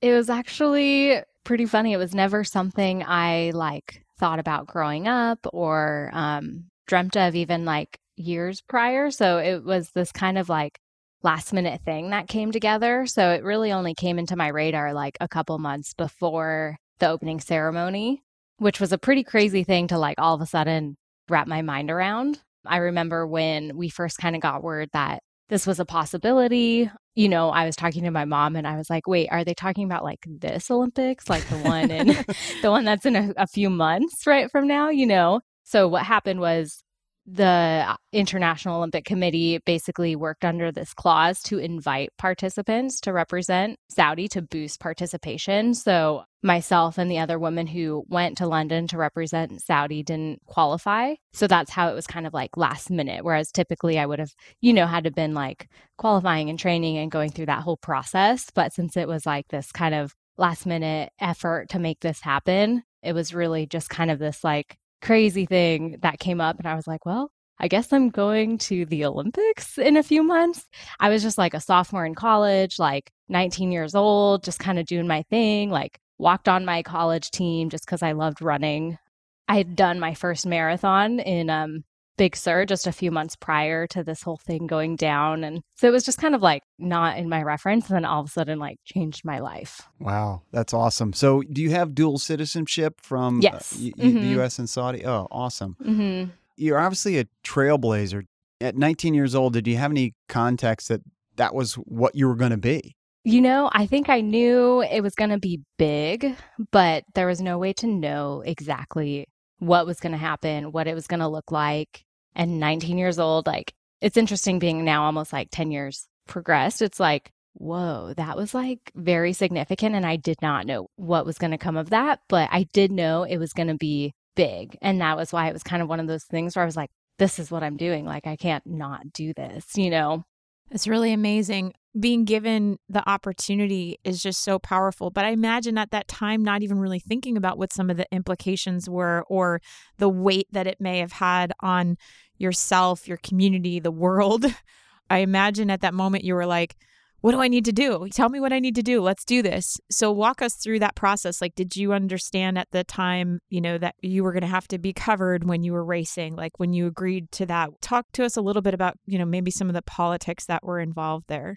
It 0.00 0.12
was 0.12 0.30
actually 0.30 1.22
pretty 1.44 1.66
funny. 1.66 1.92
It 1.92 1.98
was 1.98 2.14
never 2.14 2.42
something 2.42 3.04
I 3.04 3.52
like 3.54 4.04
thought 4.18 4.38
about 4.38 4.66
growing 4.66 5.06
up 5.06 5.46
or 5.52 6.10
um, 6.12 6.64
dreamt 6.86 7.16
of 7.16 7.34
even 7.34 7.64
like 7.64 7.98
years 8.16 8.60
prior. 8.60 9.10
So 9.10 9.38
it 9.38 9.64
was 9.64 9.90
this 9.90 10.12
kind 10.12 10.38
of 10.38 10.48
like 10.48 10.78
last 11.22 11.52
minute 11.52 11.82
thing 11.84 12.10
that 12.10 12.28
came 12.28 12.50
together. 12.50 13.06
So 13.06 13.30
it 13.30 13.44
really 13.44 13.72
only 13.72 13.94
came 13.94 14.18
into 14.18 14.36
my 14.36 14.48
radar 14.48 14.92
like 14.92 15.16
a 15.20 15.28
couple 15.28 15.58
months 15.58 15.94
before 15.94 16.76
the 16.98 17.08
opening 17.08 17.40
ceremony 17.40 18.22
which 18.60 18.78
was 18.78 18.92
a 18.92 18.98
pretty 18.98 19.24
crazy 19.24 19.64
thing 19.64 19.86
to 19.88 19.98
like 19.98 20.20
all 20.20 20.34
of 20.34 20.40
a 20.42 20.46
sudden 20.46 20.94
wrap 21.30 21.46
my 21.46 21.62
mind 21.62 21.90
around. 21.90 22.38
I 22.66 22.76
remember 22.76 23.26
when 23.26 23.74
we 23.74 23.88
first 23.88 24.18
kind 24.18 24.36
of 24.36 24.42
got 24.42 24.62
word 24.62 24.90
that 24.92 25.22
this 25.48 25.66
was 25.66 25.80
a 25.80 25.86
possibility. 25.86 26.90
You 27.14 27.30
know, 27.30 27.48
I 27.48 27.64
was 27.64 27.74
talking 27.74 28.04
to 28.04 28.10
my 28.10 28.26
mom 28.26 28.56
and 28.56 28.66
I 28.66 28.76
was 28.76 28.90
like, 28.90 29.06
wait, 29.08 29.28
are 29.30 29.44
they 29.44 29.54
talking 29.54 29.84
about 29.84 30.04
like 30.04 30.20
this 30.26 30.70
Olympics? 30.70 31.30
Like 31.30 31.42
the 31.48 31.56
one 31.56 31.90
in 31.90 32.08
the 32.62 32.70
one 32.70 32.84
that's 32.84 33.06
in 33.06 33.16
a, 33.16 33.32
a 33.38 33.46
few 33.46 33.70
months 33.70 34.26
right 34.26 34.50
from 34.50 34.68
now, 34.68 34.90
you 34.90 35.06
know? 35.06 35.40
So 35.64 35.88
what 35.88 36.02
happened 36.02 36.40
was 36.40 36.84
the 37.32 37.84
uh, 37.86 37.96
International 38.12 38.78
Olympic 38.78 39.04
Committee 39.04 39.60
basically 39.64 40.16
worked 40.16 40.44
under 40.44 40.72
this 40.72 40.92
clause 40.92 41.40
to 41.42 41.58
invite 41.58 42.10
participants 42.18 43.00
to 43.02 43.12
represent 43.12 43.76
Saudi 43.88 44.26
to 44.28 44.42
boost 44.42 44.80
participation. 44.80 45.74
So, 45.74 46.24
myself 46.42 46.96
and 46.96 47.10
the 47.10 47.18
other 47.18 47.38
woman 47.38 47.66
who 47.66 48.02
went 48.08 48.38
to 48.38 48.46
London 48.46 48.88
to 48.88 48.96
represent 48.96 49.60
Saudi 49.60 50.02
didn't 50.02 50.40
qualify. 50.46 51.14
So, 51.32 51.46
that's 51.46 51.70
how 51.70 51.90
it 51.90 51.94
was 51.94 52.06
kind 52.06 52.26
of 52.26 52.34
like 52.34 52.56
last 52.56 52.90
minute. 52.90 53.24
Whereas 53.24 53.52
typically 53.52 53.98
I 53.98 54.06
would 54.06 54.18
have, 54.18 54.32
you 54.60 54.72
know, 54.72 54.86
had 54.86 55.04
to 55.04 55.10
been 55.10 55.34
like 55.34 55.68
qualifying 55.98 56.48
and 56.48 56.58
training 56.58 56.96
and 56.96 57.10
going 57.10 57.30
through 57.30 57.46
that 57.46 57.62
whole 57.62 57.76
process. 57.76 58.46
But 58.54 58.72
since 58.72 58.96
it 58.96 59.06
was 59.06 59.26
like 59.26 59.48
this 59.48 59.70
kind 59.70 59.94
of 59.94 60.14
last 60.38 60.66
minute 60.66 61.12
effort 61.20 61.68
to 61.70 61.78
make 61.78 62.00
this 62.00 62.20
happen, 62.20 62.82
it 63.02 63.12
was 63.12 63.34
really 63.34 63.66
just 63.66 63.90
kind 63.90 64.10
of 64.10 64.18
this 64.18 64.42
like 64.42 64.76
crazy 65.00 65.46
thing 65.46 65.96
that 66.02 66.18
came 66.18 66.40
up. 66.40 66.58
And 66.58 66.66
I 66.66 66.74
was 66.74 66.86
like, 66.86 67.06
well, 67.06 67.30
I 67.58 67.68
guess 67.68 67.92
I'm 67.92 68.08
going 68.08 68.58
to 68.58 68.86
the 68.86 69.04
Olympics 69.04 69.76
in 69.78 69.96
a 69.96 70.02
few 70.02 70.22
months. 70.22 70.66
I 70.98 71.10
was 71.10 71.22
just 71.22 71.38
like 71.38 71.54
a 71.54 71.60
sophomore 71.60 72.06
in 72.06 72.14
college, 72.14 72.78
like 72.78 73.10
19 73.28 73.70
years 73.70 73.94
old, 73.94 74.44
just 74.44 74.58
kind 74.58 74.78
of 74.78 74.86
doing 74.86 75.06
my 75.06 75.22
thing, 75.24 75.70
like 75.70 75.98
walked 76.18 76.48
on 76.48 76.64
my 76.64 76.82
college 76.82 77.30
team 77.30 77.68
just 77.68 77.84
because 77.84 78.02
I 78.02 78.12
loved 78.12 78.40
running. 78.40 78.98
I 79.46 79.56
had 79.56 79.76
done 79.76 80.00
my 80.00 80.14
first 80.14 80.46
marathon 80.46 81.20
in 81.20 81.50
um, 81.50 81.84
Big 82.16 82.36
Sur 82.36 82.66
just 82.66 82.86
a 82.86 82.92
few 82.92 83.10
months 83.10 83.36
prior 83.36 83.86
to 83.88 84.04
this 84.04 84.22
whole 84.22 84.36
thing 84.36 84.66
going 84.66 84.96
down. 84.96 85.42
And 85.42 85.62
so 85.76 85.88
it 85.88 85.90
was 85.90 86.04
just 86.04 86.18
kind 86.18 86.34
of 86.34 86.42
like 86.42 86.62
not 86.78 87.16
in 87.16 87.28
my 87.28 87.42
reference. 87.42 87.88
And 87.88 87.96
then 87.96 88.04
all 88.04 88.20
of 88.20 88.26
a 88.26 88.30
sudden, 88.30 88.58
like 88.58 88.76
changed 88.84 89.24
my 89.24 89.38
life. 89.38 89.88
Wow. 89.98 90.42
That's 90.52 90.74
awesome. 90.74 91.12
So 91.12 91.42
do 91.42 91.62
you 91.62 91.70
have 91.70 91.94
dual 91.94 92.18
citizenship 92.18 93.00
from 93.00 93.38
uh, 93.38 93.42
yes. 93.42 93.72
uh, 93.74 93.78
mm-hmm. 93.78 94.20
the 94.20 94.42
US 94.42 94.58
and 94.58 94.68
Saudi? 94.68 95.04
Oh, 95.04 95.28
awesome. 95.30 95.76
Mm-hmm. 95.82 96.30
You're 96.56 96.78
obviously 96.78 97.18
a 97.18 97.26
trailblazer. 97.44 98.24
At 98.62 98.76
19 98.76 99.14
years 99.14 99.34
old, 99.34 99.54
did 99.54 99.66
you 99.66 99.78
have 99.78 99.90
any 99.90 100.14
context 100.28 100.88
that 100.88 101.00
that 101.36 101.54
was 101.54 101.74
what 101.74 102.14
you 102.14 102.28
were 102.28 102.34
going 102.34 102.50
to 102.50 102.58
be? 102.58 102.94
You 103.24 103.40
know, 103.42 103.70
I 103.72 103.86
think 103.86 104.08
I 104.08 104.22
knew 104.22 104.82
it 104.82 105.02
was 105.02 105.14
going 105.14 105.30
to 105.30 105.38
be 105.38 105.60
big, 105.78 106.36
but 106.70 107.04
there 107.14 107.26
was 107.26 107.40
no 107.40 107.58
way 107.58 107.74
to 107.74 107.86
know 107.86 108.42
exactly 108.44 109.26
what 109.60 109.86
was 109.86 110.00
going 110.00 110.12
to 110.12 110.18
happen, 110.18 110.72
what 110.72 110.88
it 110.88 110.94
was 110.94 111.06
going 111.06 111.20
to 111.20 111.28
look 111.28 111.52
like 111.52 112.04
and 112.34 112.58
19 112.58 112.98
years 112.98 113.18
old, 113.18 113.46
like 113.46 113.72
it's 114.00 114.16
interesting 114.16 114.58
being 114.58 114.84
now 114.84 115.04
almost 115.04 115.32
like 115.32 115.48
10 115.50 115.70
years 115.70 116.06
progressed. 116.26 116.82
It's 116.82 116.98
like, 116.98 117.30
whoa, 117.54 118.14
that 118.16 118.36
was 118.36 118.54
like 118.54 118.90
very 118.94 119.32
significant. 119.32 119.94
And 119.94 120.06
I 120.06 120.16
did 120.16 120.40
not 120.40 120.66
know 120.66 120.88
what 120.96 121.26
was 121.26 121.38
going 121.38 121.50
to 121.50 121.58
come 121.58 121.76
of 121.76 121.90
that, 121.90 122.20
but 122.28 122.48
I 122.50 122.64
did 122.72 122.90
know 122.90 123.24
it 123.24 123.38
was 123.38 123.52
going 123.52 123.68
to 123.68 123.74
be 123.74 124.12
big. 124.34 124.76
And 124.80 125.00
that 125.00 125.16
was 125.16 125.32
why 125.32 125.48
it 125.48 125.52
was 125.52 125.62
kind 125.62 125.82
of 125.82 125.88
one 125.88 126.00
of 126.00 126.06
those 126.06 126.24
things 126.24 126.56
where 126.56 126.62
I 126.62 126.66
was 126.66 126.76
like, 126.76 126.90
this 127.18 127.38
is 127.38 127.50
what 127.50 127.62
I'm 127.62 127.76
doing. 127.76 128.06
Like, 128.06 128.26
I 128.26 128.36
can't 128.36 128.64
not 128.66 129.12
do 129.12 129.34
this, 129.34 129.76
you 129.76 129.90
know? 129.90 130.24
It's 130.70 130.86
really 130.86 131.12
amazing. 131.12 131.72
Being 131.98 132.24
given 132.24 132.78
the 132.88 133.08
opportunity 133.08 133.98
is 134.04 134.22
just 134.22 134.42
so 134.42 134.58
powerful. 134.58 135.10
But 135.10 135.24
I 135.24 135.30
imagine 135.30 135.76
at 135.76 135.90
that 135.90 136.06
time, 136.06 136.44
not 136.44 136.62
even 136.62 136.78
really 136.78 137.00
thinking 137.00 137.36
about 137.36 137.58
what 137.58 137.72
some 137.72 137.90
of 137.90 137.96
the 137.96 138.06
implications 138.12 138.88
were 138.88 139.24
or 139.28 139.60
the 139.98 140.08
weight 140.08 140.46
that 140.52 140.68
it 140.68 140.80
may 140.80 140.98
have 140.98 141.12
had 141.12 141.52
on 141.60 141.96
yourself, 142.38 143.08
your 143.08 143.18
community, 143.18 143.80
the 143.80 143.90
world. 143.90 144.46
I 145.10 145.18
imagine 145.18 145.70
at 145.70 145.80
that 145.80 145.94
moment 145.94 146.22
you 146.22 146.34
were 146.34 146.46
like, 146.46 146.76
what 147.20 147.32
do 147.32 147.40
I 147.40 147.48
need 147.48 147.66
to 147.66 147.72
do? 147.72 148.08
Tell 148.12 148.28
me 148.28 148.40
what 148.40 148.52
I 148.52 148.60
need 148.60 148.74
to 148.76 148.82
do. 148.82 149.02
Let's 149.02 149.24
do 149.24 149.42
this. 149.42 149.78
So 149.90 150.10
walk 150.10 150.40
us 150.40 150.54
through 150.54 150.78
that 150.78 150.94
process. 150.94 151.40
Like, 151.40 151.54
did 151.54 151.76
you 151.76 151.92
understand 151.92 152.58
at 152.58 152.70
the 152.70 152.84
time, 152.84 153.40
you 153.50 153.60
know, 153.60 153.78
that 153.78 153.94
you 154.00 154.24
were 154.24 154.32
going 154.32 154.42
to 154.42 154.46
have 154.46 154.68
to 154.68 154.78
be 154.78 154.92
covered 154.92 155.44
when 155.44 155.62
you 155.62 155.72
were 155.72 155.84
racing? 155.84 156.34
Like 156.34 156.58
when 156.58 156.72
you 156.72 156.86
agreed 156.86 157.30
to 157.32 157.46
that, 157.46 157.70
talk 157.82 158.06
to 158.12 158.24
us 158.24 158.36
a 158.36 158.42
little 158.42 158.62
bit 158.62 158.74
about, 158.74 158.94
you 159.06 159.18
know, 159.18 159.24
maybe 159.24 159.50
some 159.50 159.68
of 159.68 159.74
the 159.74 159.82
politics 159.82 160.46
that 160.46 160.64
were 160.64 160.80
involved 160.80 161.26
there. 161.28 161.56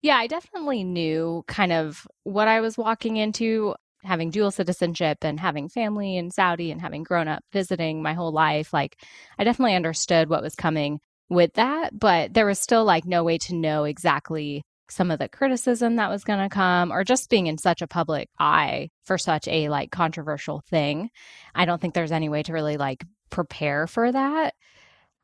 Yeah, 0.00 0.16
I 0.16 0.26
definitely 0.26 0.82
knew 0.82 1.44
kind 1.46 1.72
of 1.72 2.06
what 2.24 2.48
I 2.48 2.60
was 2.60 2.76
walking 2.76 3.18
into 3.18 3.74
having 4.04 4.30
dual 4.30 4.50
citizenship 4.50 5.18
and 5.22 5.38
having 5.38 5.68
family 5.68 6.16
in 6.16 6.30
Saudi 6.30 6.72
and 6.72 6.80
having 6.80 7.04
grown 7.04 7.28
up 7.28 7.44
visiting 7.52 8.02
my 8.02 8.14
whole 8.14 8.32
life. 8.32 8.72
Like, 8.72 8.96
I 9.38 9.44
definitely 9.44 9.76
understood 9.76 10.28
what 10.28 10.42
was 10.42 10.56
coming 10.56 10.98
with 11.28 11.52
that, 11.54 11.96
but 11.96 12.34
there 12.34 12.46
was 12.46 12.58
still 12.58 12.84
like 12.84 13.04
no 13.04 13.22
way 13.22 13.38
to 13.38 13.54
know 13.54 13.84
exactly 13.84 14.64
some 14.92 15.10
of 15.10 15.18
the 15.18 15.28
criticism 15.28 15.96
that 15.96 16.10
was 16.10 16.24
going 16.24 16.38
to 16.38 16.54
come 16.54 16.92
or 16.92 17.04
just 17.04 17.30
being 17.30 17.46
in 17.46 17.58
such 17.58 17.82
a 17.82 17.86
public 17.86 18.28
eye 18.38 18.90
for 19.04 19.18
such 19.18 19.48
a 19.48 19.68
like 19.68 19.90
controversial 19.90 20.62
thing. 20.68 21.10
I 21.54 21.64
don't 21.64 21.80
think 21.80 21.94
there's 21.94 22.12
any 22.12 22.28
way 22.28 22.42
to 22.44 22.52
really 22.52 22.76
like 22.76 23.04
prepare 23.30 23.86
for 23.86 24.12
that. 24.12 24.54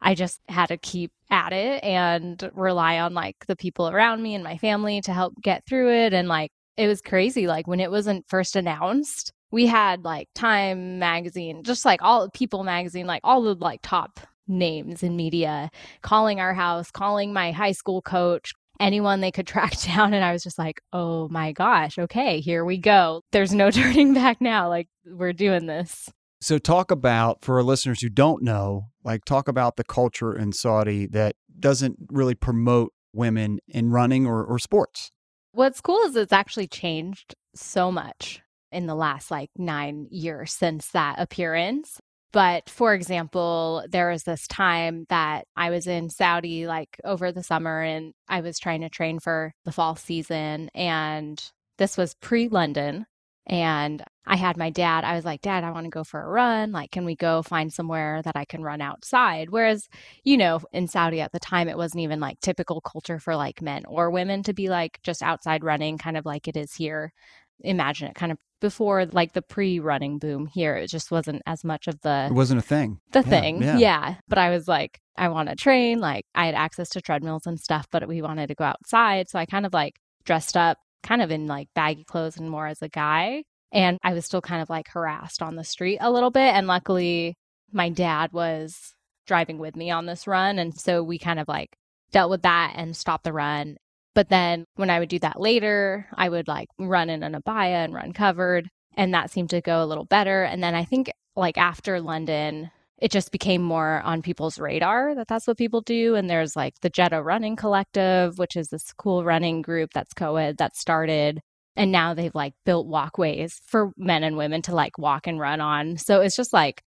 I 0.01 0.15
just 0.15 0.41
had 0.49 0.67
to 0.67 0.77
keep 0.77 1.13
at 1.31 1.53
it 1.53 1.83
and 1.85 2.51
rely 2.55 3.01
on 3.01 3.15
like 3.15 3.37
the 3.47 3.57
people 3.57 3.89
around 3.89 4.23
me 4.23 4.35
and 4.35 4.45
my 4.45 4.57
family 4.57 5.01
to 5.03 5.13
help 5.13 5.35
get 5.43 5.67
through 5.67 5.93
it 5.93 6.13
and 6.13 6.29
like 6.29 6.51
it 6.77 6.87
was 6.87 7.03
crazy 7.03 7.47
like 7.47 7.67
when 7.67 7.81
it 7.81 7.91
wasn't 7.91 8.27
first 8.29 8.57
announced 8.57 9.33
we 9.51 9.67
had 9.67 10.05
like 10.05 10.29
time 10.35 10.99
magazine 10.99 11.63
just 11.65 11.85
like 11.85 12.01
all 12.03 12.31
people 12.31 12.65
magazine 12.65 13.07
like 13.07 13.21
all 13.25 13.43
the 13.43 13.55
like 13.55 13.81
top 13.83 14.21
names 14.47 15.03
in 15.03 15.17
media 15.17 15.69
calling 16.01 16.41
our 16.41 16.55
house 16.55 16.91
calling 16.91 17.33
my 17.33 17.53
high 17.53 17.73
school 17.73 18.01
coach 18.01 18.55
anyone 18.81 19.21
they 19.21 19.33
could 19.33 19.47
track 19.47 19.81
down. 19.83 20.15
And 20.15 20.25
I 20.25 20.33
was 20.33 20.43
just 20.43 20.59
like, 20.59 20.81
oh 20.93 21.29
my 21.29 21.53
gosh, 21.53 21.99
okay, 21.99 22.41
here 22.41 22.65
we 22.65 22.79
go. 22.79 23.23
There's 23.33 23.53
no 23.53 23.71
turning 23.73 24.15
back 24.15 24.41
now. 24.41 24.69
Like, 24.69 24.89
we're 25.07 25.33
doing 25.33 25.67
this. 25.67 26.09
So, 26.41 26.59
talk 26.59 26.91
about 26.91 27.45
for 27.45 27.57
our 27.57 27.65
listeners 27.65 28.01
who 28.01 28.09
don't 28.09 28.43
know, 28.43 28.87
like, 29.03 29.25
talk 29.25 29.49
about 29.49 29.77
the 29.77 29.85
culture 29.85 30.33
in 30.37 30.53
Saudi 30.53 31.07
that 31.07 31.35
doesn't 31.59 31.97
really 32.11 32.37
promote 32.37 32.93
women 33.13 33.59
in 33.67 33.91
running 33.91 34.27
or, 34.27 34.45
or 34.45 34.59
sports. 34.59 35.11
What's 35.53 35.81
cool 35.81 36.01
is 36.05 36.15
it's 36.15 36.33
actually 36.33 36.69
changed 36.69 37.35
so 37.57 37.91
much 37.91 38.41
in 38.71 38.87
the 38.87 38.95
last 38.95 39.31
like 39.31 39.51
nine 39.57 40.07
years 40.11 40.53
since 40.53 40.89
that 40.91 41.19
appearance. 41.19 42.01
But 42.33 42.69
for 42.69 42.95
example, 42.95 43.85
there 43.89 44.11
was 44.11 44.25
this 44.25 44.47
time 44.47 45.07
that 45.09 45.47
I 45.57 45.71
was 45.71 45.87
in 45.87 46.11
Saudi 46.11 46.67
like 46.67 47.01
over 47.05 47.33
the 47.33 47.43
summer 47.43 47.83
and 47.83 48.13
I 48.29 48.43
was 48.43 48.59
trying 48.59 48.83
to 48.83 48.91
train 48.91 49.19
for 49.19 49.53
the 49.65 49.73
fall 49.73 49.97
season. 49.97 50.71
And 50.75 51.43
this 51.79 51.97
was 51.97 52.15
pre 52.15 52.49
London. 52.49 53.07
And 53.47 54.05
I 54.27 54.37
had 54.37 54.59
my 54.59 54.69
dad, 54.69 55.05
I 55.05 55.15
was 55.17 55.25
like, 55.25 55.41
Dad, 55.41 55.65
I 55.65 55.71
want 55.71 55.85
to 55.85 55.91
go 55.91 56.05
for 56.05 56.21
a 56.21 56.29
run. 56.29 56.71
Like, 56.71 56.91
can 56.91 57.07
we 57.07 57.17
go 57.17 57.43
find 57.43 57.73
somewhere 57.73 58.21
that 58.23 58.37
I 58.37 58.45
can 58.45 58.63
run 58.63 58.83
outside? 58.83 59.49
Whereas, 59.49 59.89
you 60.23 60.37
know, 60.37 60.61
in 60.71 60.87
Saudi 60.87 61.23
at 61.23 61.33
the 61.33 61.39
time, 61.39 61.67
it 61.67 61.79
wasn't 61.79 62.03
even 62.03 62.21
like 62.21 62.39
typical 62.41 62.83
culture 62.83 63.19
for 63.19 63.37
like 63.37 63.63
men 63.63 63.87
or 63.87 64.11
women 64.11 64.43
to 64.43 64.53
be 64.53 64.69
like 64.69 64.99
just 65.03 65.23
outside 65.23 65.65
running, 65.65 65.97
kind 65.97 66.19
of 66.19 66.27
like 66.27 66.47
it 66.47 66.59
is 66.59 66.75
here 66.75 67.13
imagine 67.61 68.09
it 68.09 68.15
kind 68.15 68.33
of 68.33 68.39
before 68.61 69.07
like 69.07 69.33
the 69.33 69.43
pre-running 69.43 70.19
boom 70.19 70.47
here 70.47 70.77
it 70.77 70.89
just 70.89 71.11
wasn't 71.11 71.43
as 71.47 71.65
much 71.65 71.87
of 71.87 72.01
the 72.01 72.27
it 72.31 72.35
wasn't 72.35 72.59
a 72.59 72.63
thing. 72.63 72.99
the 73.13 73.21
yeah, 73.21 73.31
thing. 73.31 73.63
yeah. 73.63 73.79
yeah. 73.79 74.15
But 74.29 74.39
i 74.39 74.51
was 74.51 74.69
like 74.69 75.01
i 75.17 75.29
want 75.29 75.49
to 75.49 75.57
train 75.57 75.99
like 75.99 76.25
i 76.35 76.47
had 76.47 76.55
access 76.55 76.89
to 76.91 77.01
treadmills 77.01 77.47
and 77.47 77.59
stuff 77.59 77.87
but 77.91 78.07
we 78.09 78.23
wanted 78.23 78.49
to 78.49 78.55
go 78.55 78.65
outside 78.65 79.29
so 79.29 79.39
i 79.39 79.47
kind 79.47 79.67
of 79.67 79.73
like 79.73 79.97
dressed 80.25 80.57
up 80.57 80.79
kind 81.03 81.23
of 81.23 81.31
in 81.31 81.47
like 81.47 81.69
baggy 81.75 82.05
clothes 82.05 82.37
and 82.37 82.51
more 82.51 82.67
as 82.67 82.83
a 82.83 82.89
guy 82.89 83.43
and 83.73 83.99
i 84.03 84.13
was 84.13 84.25
still 84.25 84.41
kind 84.41 84.63
of 84.63 84.69
like 84.69 84.89
harassed 84.89 85.43
on 85.43 85.57
the 85.57 85.65
street 85.65 85.99
a 86.01 86.11
little 86.11 86.31
bit 86.31 86.55
and 86.55 86.67
luckily 86.67 87.37
my 87.73 87.89
dad 87.89 88.33
was 88.33 88.95
driving 89.27 89.59
with 89.59 89.77
me 89.77 89.91
on 89.91 90.07
this 90.07 90.27
run 90.27 90.59
and 90.59 90.75
so 90.75 91.03
we 91.03 91.19
kind 91.19 91.39
of 91.39 91.47
like 91.49 91.77
dealt 92.11 92.31
with 92.31 92.43
that 92.43 92.73
and 92.77 92.97
stopped 92.97 93.25
the 93.25 93.33
run 93.33 93.77
but 94.15 94.29
then 94.29 94.65
when 94.77 94.91
I 94.91 94.99
would 94.99 95.09
do 95.09 95.19
that 95.21 95.41
later, 95.41 96.07
I 96.15 96.29
would 96.29 96.49
like 96.49 96.69
run 96.79 97.11
in 97.11 97.23
an 97.23 97.35
abaya 97.35 97.85
and 97.85 97.95
run 97.95 98.13
covered. 98.13 98.69
And 98.97 99.15
that 99.15 99.31
seemed 99.31 99.51
to 99.51 99.61
go 99.61 99.83
a 99.83 99.87
little 99.87 100.05
better. 100.05 100.43
And 100.43 100.63
then 100.63 100.75
I 100.75 100.85
think 100.85 101.11
like 101.37 101.57
after 101.57 102.01
London, 102.01 102.71
it 102.99 103.13
just 103.13 103.31
became 103.31 103.63
more 103.63 104.01
on 104.03 104.23
people's 104.23 104.59
radar 104.59 105.15
that 105.15 105.29
that's 105.29 105.47
what 105.47 105.57
people 105.57 105.81
do. 105.83 106.17
And 106.17 106.29
there's 106.29 106.57
like 106.57 106.75
the 106.81 106.91
Jeddah 106.91 107.23
Running 107.23 107.55
Collective, 107.55 108.39
which 108.39 108.57
is 108.57 108.69
this 108.69 108.93
cool 108.93 109.25
running 109.25 109.63
group 109.63 109.91
that's 109.95 110.15
co 110.15 110.37
ed 110.37 110.57
that 110.59 110.77
started. 110.77 111.41
And 111.77 111.93
now 111.93 112.13
they've 112.13 112.35
like 112.35 112.55
built 112.67 112.89
walkways 112.89 113.61
for 113.67 113.93
men 113.97 114.25
and 114.25 114.37
women 114.37 114.63
to 114.63 114.75
like 114.75 114.99
walk 114.99 115.29
and 115.29 115.39
run 115.39 115.61
on. 115.61 115.97
So 115.97 116.23
it's 116.23 116.35
just 116.35 116.53
like 116.53 116.83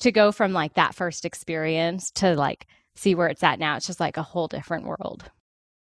to 0.00 0.12
go 0.12 0.30
from 0.30 0.52
like 0.52 0.74
that 0.74 0.94
first 0.94 1.24
experience 1.24 2.12
to 2.12 2.36
like 2.36 2.66
see 2.94 3.16
where 3.16 3.28
it's 3.28 3.42
at 3.42 3.58
now. 3.58 3.76
It's 3.76 3.88
just 3.88 3.98
like 3.98 4.16
a 4.16 4.22
whole 4.22 4.46
different 4.46 4.86
world 4.86 5.30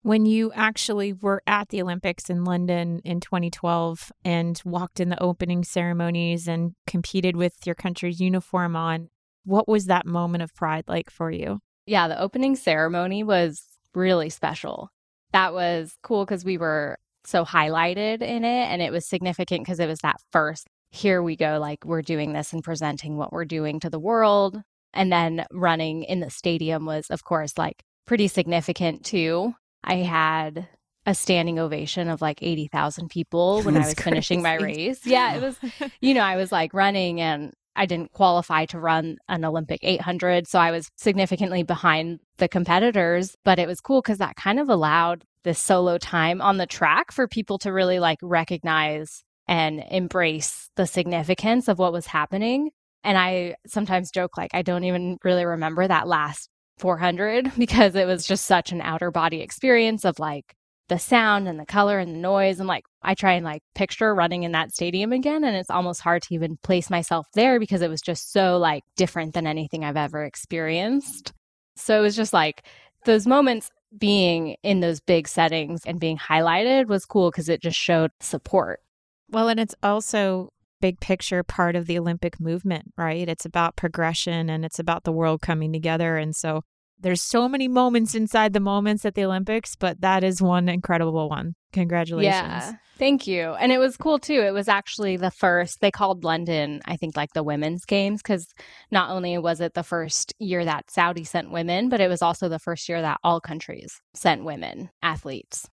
when 0.05 0.27
you 0.27 0.51
actually 0.53 1.13
were 1.13 1.41
at 1.47 1.69
the 1.69 1.81
Olympics 1.81 2.29
in 2.29 2.43
London 2.43 3.01
in 3.03 3.19
2012 3.19 4.11
and 4.23 4.61
walked 4.63 4.99
in 4.99 5.09
the 5.09 5.19
opening 5.19 5.63
ceremonies 5.63 6.47
and 6.47 6.75
competed 6.85 7.35
with 7.35 7.55
your 7.65 7.73
country's 7.73 8.21
uniform 8.21 8.75
on, 8.75 9.09
what 9.45 9.67
was 9.67 9.87
that 9.87 10.05
moment 10.05 10.43
of 10.43 10.53
pride 10.53 10.83
like 10.87 11.09
for 11.09 11.31
you? 11.31 11.57
Yeah, 11.87 12.07
the 12.07 12.21
opening 12.21 12.55
ceremony 12.55 13.23
was 13.23 13.63
really 13.95 14.29
special. 14.29 14.89
That 15.33 15.55
was 15.55 15.95
cool 16.03 16.23
because 16.23 16.45
we 16.45 16.59
were 16.59 16.99
so 17.25 17.43
highlighted 17.43 18.21
in 18.21 18.45
it 18.45 18.67
and 18.67 18.83
it 18.83 18.91
was 18.91 19.07
significant 19.07 19.63
because 19.63 19.79
it 19.79 19.87
was 19.87 20.01
that 20.01 20.17
first 20.31 20.67
here 20.91 21.23
we 21.23 21.35
go 21.35 21.57
like 21.59 21.83
we're 21.83 22.03
doing 22.03 22.31
this 22.31 22.53
and 22.53 22.63
presenting 22.63 23.17
what 23.17 23.33
we're 23.33 23.43
doing 23.43 23.79
to 23.79 23.89
the 23.89 23.99
world 23.99 24.61
and 24.93 25.11
then 25.11 25.47
running 25.51 26.03
in 26.03 26.19
the 26.19 26.29
stadium 26.29 26.85
was 26.85 27.07
of 27.09 27.23
course 27.23 27.57
like 27.57 27.81
pretty 28.05 28.27
significant 28.27 29.03
too 29.03 29.51
I 29.85 29.97
had 29.97 30.67
a 31.05 31.13
standing 31.13 31.59
ovation 31.59 32.09
of 32.09 32.21
like 32.21 32.41
80,000 32.41 33.09
people 33.09 33.61
when 33.63 33.75
I 33.75 33.79
was 33.79 33.93
crazy. 33.93 34.03
finishing 34.03 34.41
my 34.41 34.55
race. 34.55 35.05
Yeah, 35.05 35.35
it 35.35 35.41
was, 35.41 35.57
you 36.01 36.13
know, 36.13 36.23
I 36.23 36.35
was 36.35 36.51
like 36.51 36.73
running 36.73 37.21
and 37.21 37.53
I 37.75 37.85
didn't 37.85 38.11
qualify 38.11 38.65
to 38.67 38.79
run 38.79 39.17
an 39.27 39.45
Olympic 39.45 39.81
800. 39.83 40.47
So 40.47 40.59
I 40.59 40.71
was 40.71 40.89
significantly 40.95 41.63
behind 41.63 42.19
the 42.37 42.47
competitors, 42.47 43.35
but 43.43 43.59
it 43.59 43.67
was 43.67 43.81
cool 43.81 44.01
because 44.01 44.17
that 44.17 44.35
kind 44.35 44.59
of 44.59 44.69
allowed 44.69 45.23
this 45.43 45.59
solo 45.59 45.97
time 45.97 46.41
on 46.41 46.57
the 46.57 46.65
track 46.65 47.11
for 47.11 47.27
people 47.27 47.59
to 47.59 47.71
really 47.71 47.99
like 47.99 48.17
recognize 48.21 49.23
and 49.47 49.83
embrace 49.91 50.71
the 50.75 50.87
significance 50.87 51.67
of 51.67 51.77
what 51.77 51.93
was 51.93 52.07
happening. 52.07 52.71
And 53.03 53.17
I 53.17 53.55
sometimes 53.67 54.09
joke, 54.09 54.37
like, 54.37 54.55
I 54.55 54.63
don't 54.63 54.85
even 54.85 55.17
really 55.23 55.45
remember 55.45 55.87
that 55.87 56.07
last 56.07 56.49
400 56.77 57.51
because 57.57 57.95
it 57.95 58.05
was 58.05 58.25
just 58.25 58.45
such 58.45 58.71
an 58.71 58.81
outer 58.81 59.11
body 59.11 59.41
experience 59.41 60.05
of 60.05 60.19
like 60.19 60.55
the 60.87 60.99
sound 60.99 61.47
and 61.47 61.59
the 61.59 61.65
color 61.65 61.97
and 61.97 62.13
the 62.13 62.19
noise 62.19 62.59
and 62.59 62.67
like 62.67 62.83
I 63.01 63.15
try 63.15 63.33
and 63.33 63.45
like 63.45 63.63
picture 63.73 64.13
running 64.13 64.43
in 64.43 64.51
that 64.51 64.71
stadium 64.71 65.11
again 65.11 65.43
and 65.43 65.55
it's 65.55 65.71
almost 65.71 66.01
hard 66.01 66.21
to 66.23 66.33
even 66.33 66.57
place 66.61 66.89
myself 66.89 67.27
there 67.33 67.59
because 67.59 67.81
it 67.81 67.89
was 67.89 68.01
just 68.01 68.31
so 68.31 68.57
like 68.57 68.83
different 68.95 69.33
than 69.33 69.47
anything 69.47 69.83
I've 69.83 69.97
ever 69.97 70.23
experienced. 70.23 71.33
So 71.75 71.97
it 71.97 72.01
was 72.01 72.15
just 72.15 72.33
like 72.33 72.65
those 73.05 73.25
moments 73.25 73.71
being 73.97 74.57
in 74.63 74.79
those 74.79 74.99
big 74.99 75.27
settings 75.27 75.81
and 75.85 75.99
being 75.99 76.17
highlighted 76.17 76.87
was 76.87 77.05
cool 77.05 77.31
because 77.31 77.49
it 77.49 77.61
just 77.61 77.77
showed 77.77 78.11
support. 78.19 78.81
Well, 79.29 79.47
and 79.47 79.59
it's 79.59 79.75
also 79.81 80.49
big 80.81 80.99
picture 80.99 81.43
part 81.43 81.75
of 81.75 81.87
the 81.87 81.97
Olympic 81.97 82.39
movement, 82.39 82.93
right? 82.97 83.27
It's 83.27 83.45
about 83.45 83.75
progression 83.75 84.49
and 84.49 84.65
it's 84.65 84.79
about 84.79 85.03
the 85.03 85.11
world 85.11 85.41
coming 85.41 85.73
together. 85.73 86.17
And 86.17 86.35
so 86.35 86.61
there's 86.99 87.21
so 87.21 87.49
many 87.49 87.67
moments 87.67 88.15
inside 88.15 88.53
the 88.53 88.59
moments 88.59 89.05
at 89.05 89.15
the 89.15 89.25
Olympics, 89.25 89.75
but 89.75 90.01
that 90.01 90.23
is 90.23 90.41
one 90.41 90.69
incredible 90.69 91.29
one. 91.29 91.53
Congratulations. 91.73 92.33
Yeah. 92.33 92.73
Thank 92.97 93.27
you. 93.27 93.51
And 93.55 93.73
it 93.73 93.79
was 93.79 93.97
cool 93.97 94.17
too. 94.17 94.41
It 94.41 94.53
was 94.53 94.69
actually 94.69 95.17
the 95.17 95.31
first, 95.31 95.81
they 95.81 95.91
called 95.91 96.23
London, 96.23 96.81
I 96.85 96.95
think, 96.95 97.17
like 97.17 97.33
the 97.33 97.43
women's 97.43 97.83
games, 97.83 98.21
because 98.21 98.47
not 98.91 99.09
only 99.09 99.37
was 99.37 99.59
it 99.59 99.73
the 99.73 99.83
first 99.83 100.33
year 100.39 100.63
that 100.63 100.89
Saudi 100.89 101.25
sent 101.25 101.51
women, 101.51 101.89
but 101.89 101.99
it 101.99 102.07
was 102.07 102.21
also 102.21 102.47
the 102.47 102.59
first 102.59 102.87
year 102.87 103.01
that 103.01 103.19
all 103.23 103.41
countries 103.41 103.99
sent 104.13 104.45
women 104.45 104.89
athletes. 105.01 105.67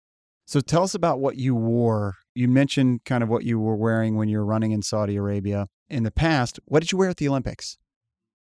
So 0.50 0.58
tell 0.58 0.82
us 0.82 0.96
about 0.96 1.20
what 1.20 1.36
you 1.36 1.54
wore. 1.54 2.16
You 2.34 2.48
mentioned 2.48 3.04
kind 3.04 3.22
of 3.22 3.28
what 3.28 3.44
you 3.44 3.60
were 3.60 3.76
wearing 3.76 4.16
when 4.16 4.28
you 4.28 4.38
were 4.38 4.44
running 4.44 4.72
in 4.72 4.82
Saudi 4.82 5.14
Arabia 5.14 5.68
in 5.88 6.02
the 6.02 6.10
past. 6.10 6.58
What 6.64 6.80
did 6.80 6.90
you 6.90 6.98
wear 6.98 7.08
at 7.08 7.18
the 7.18 7.28
Olympics? 7.28 7.78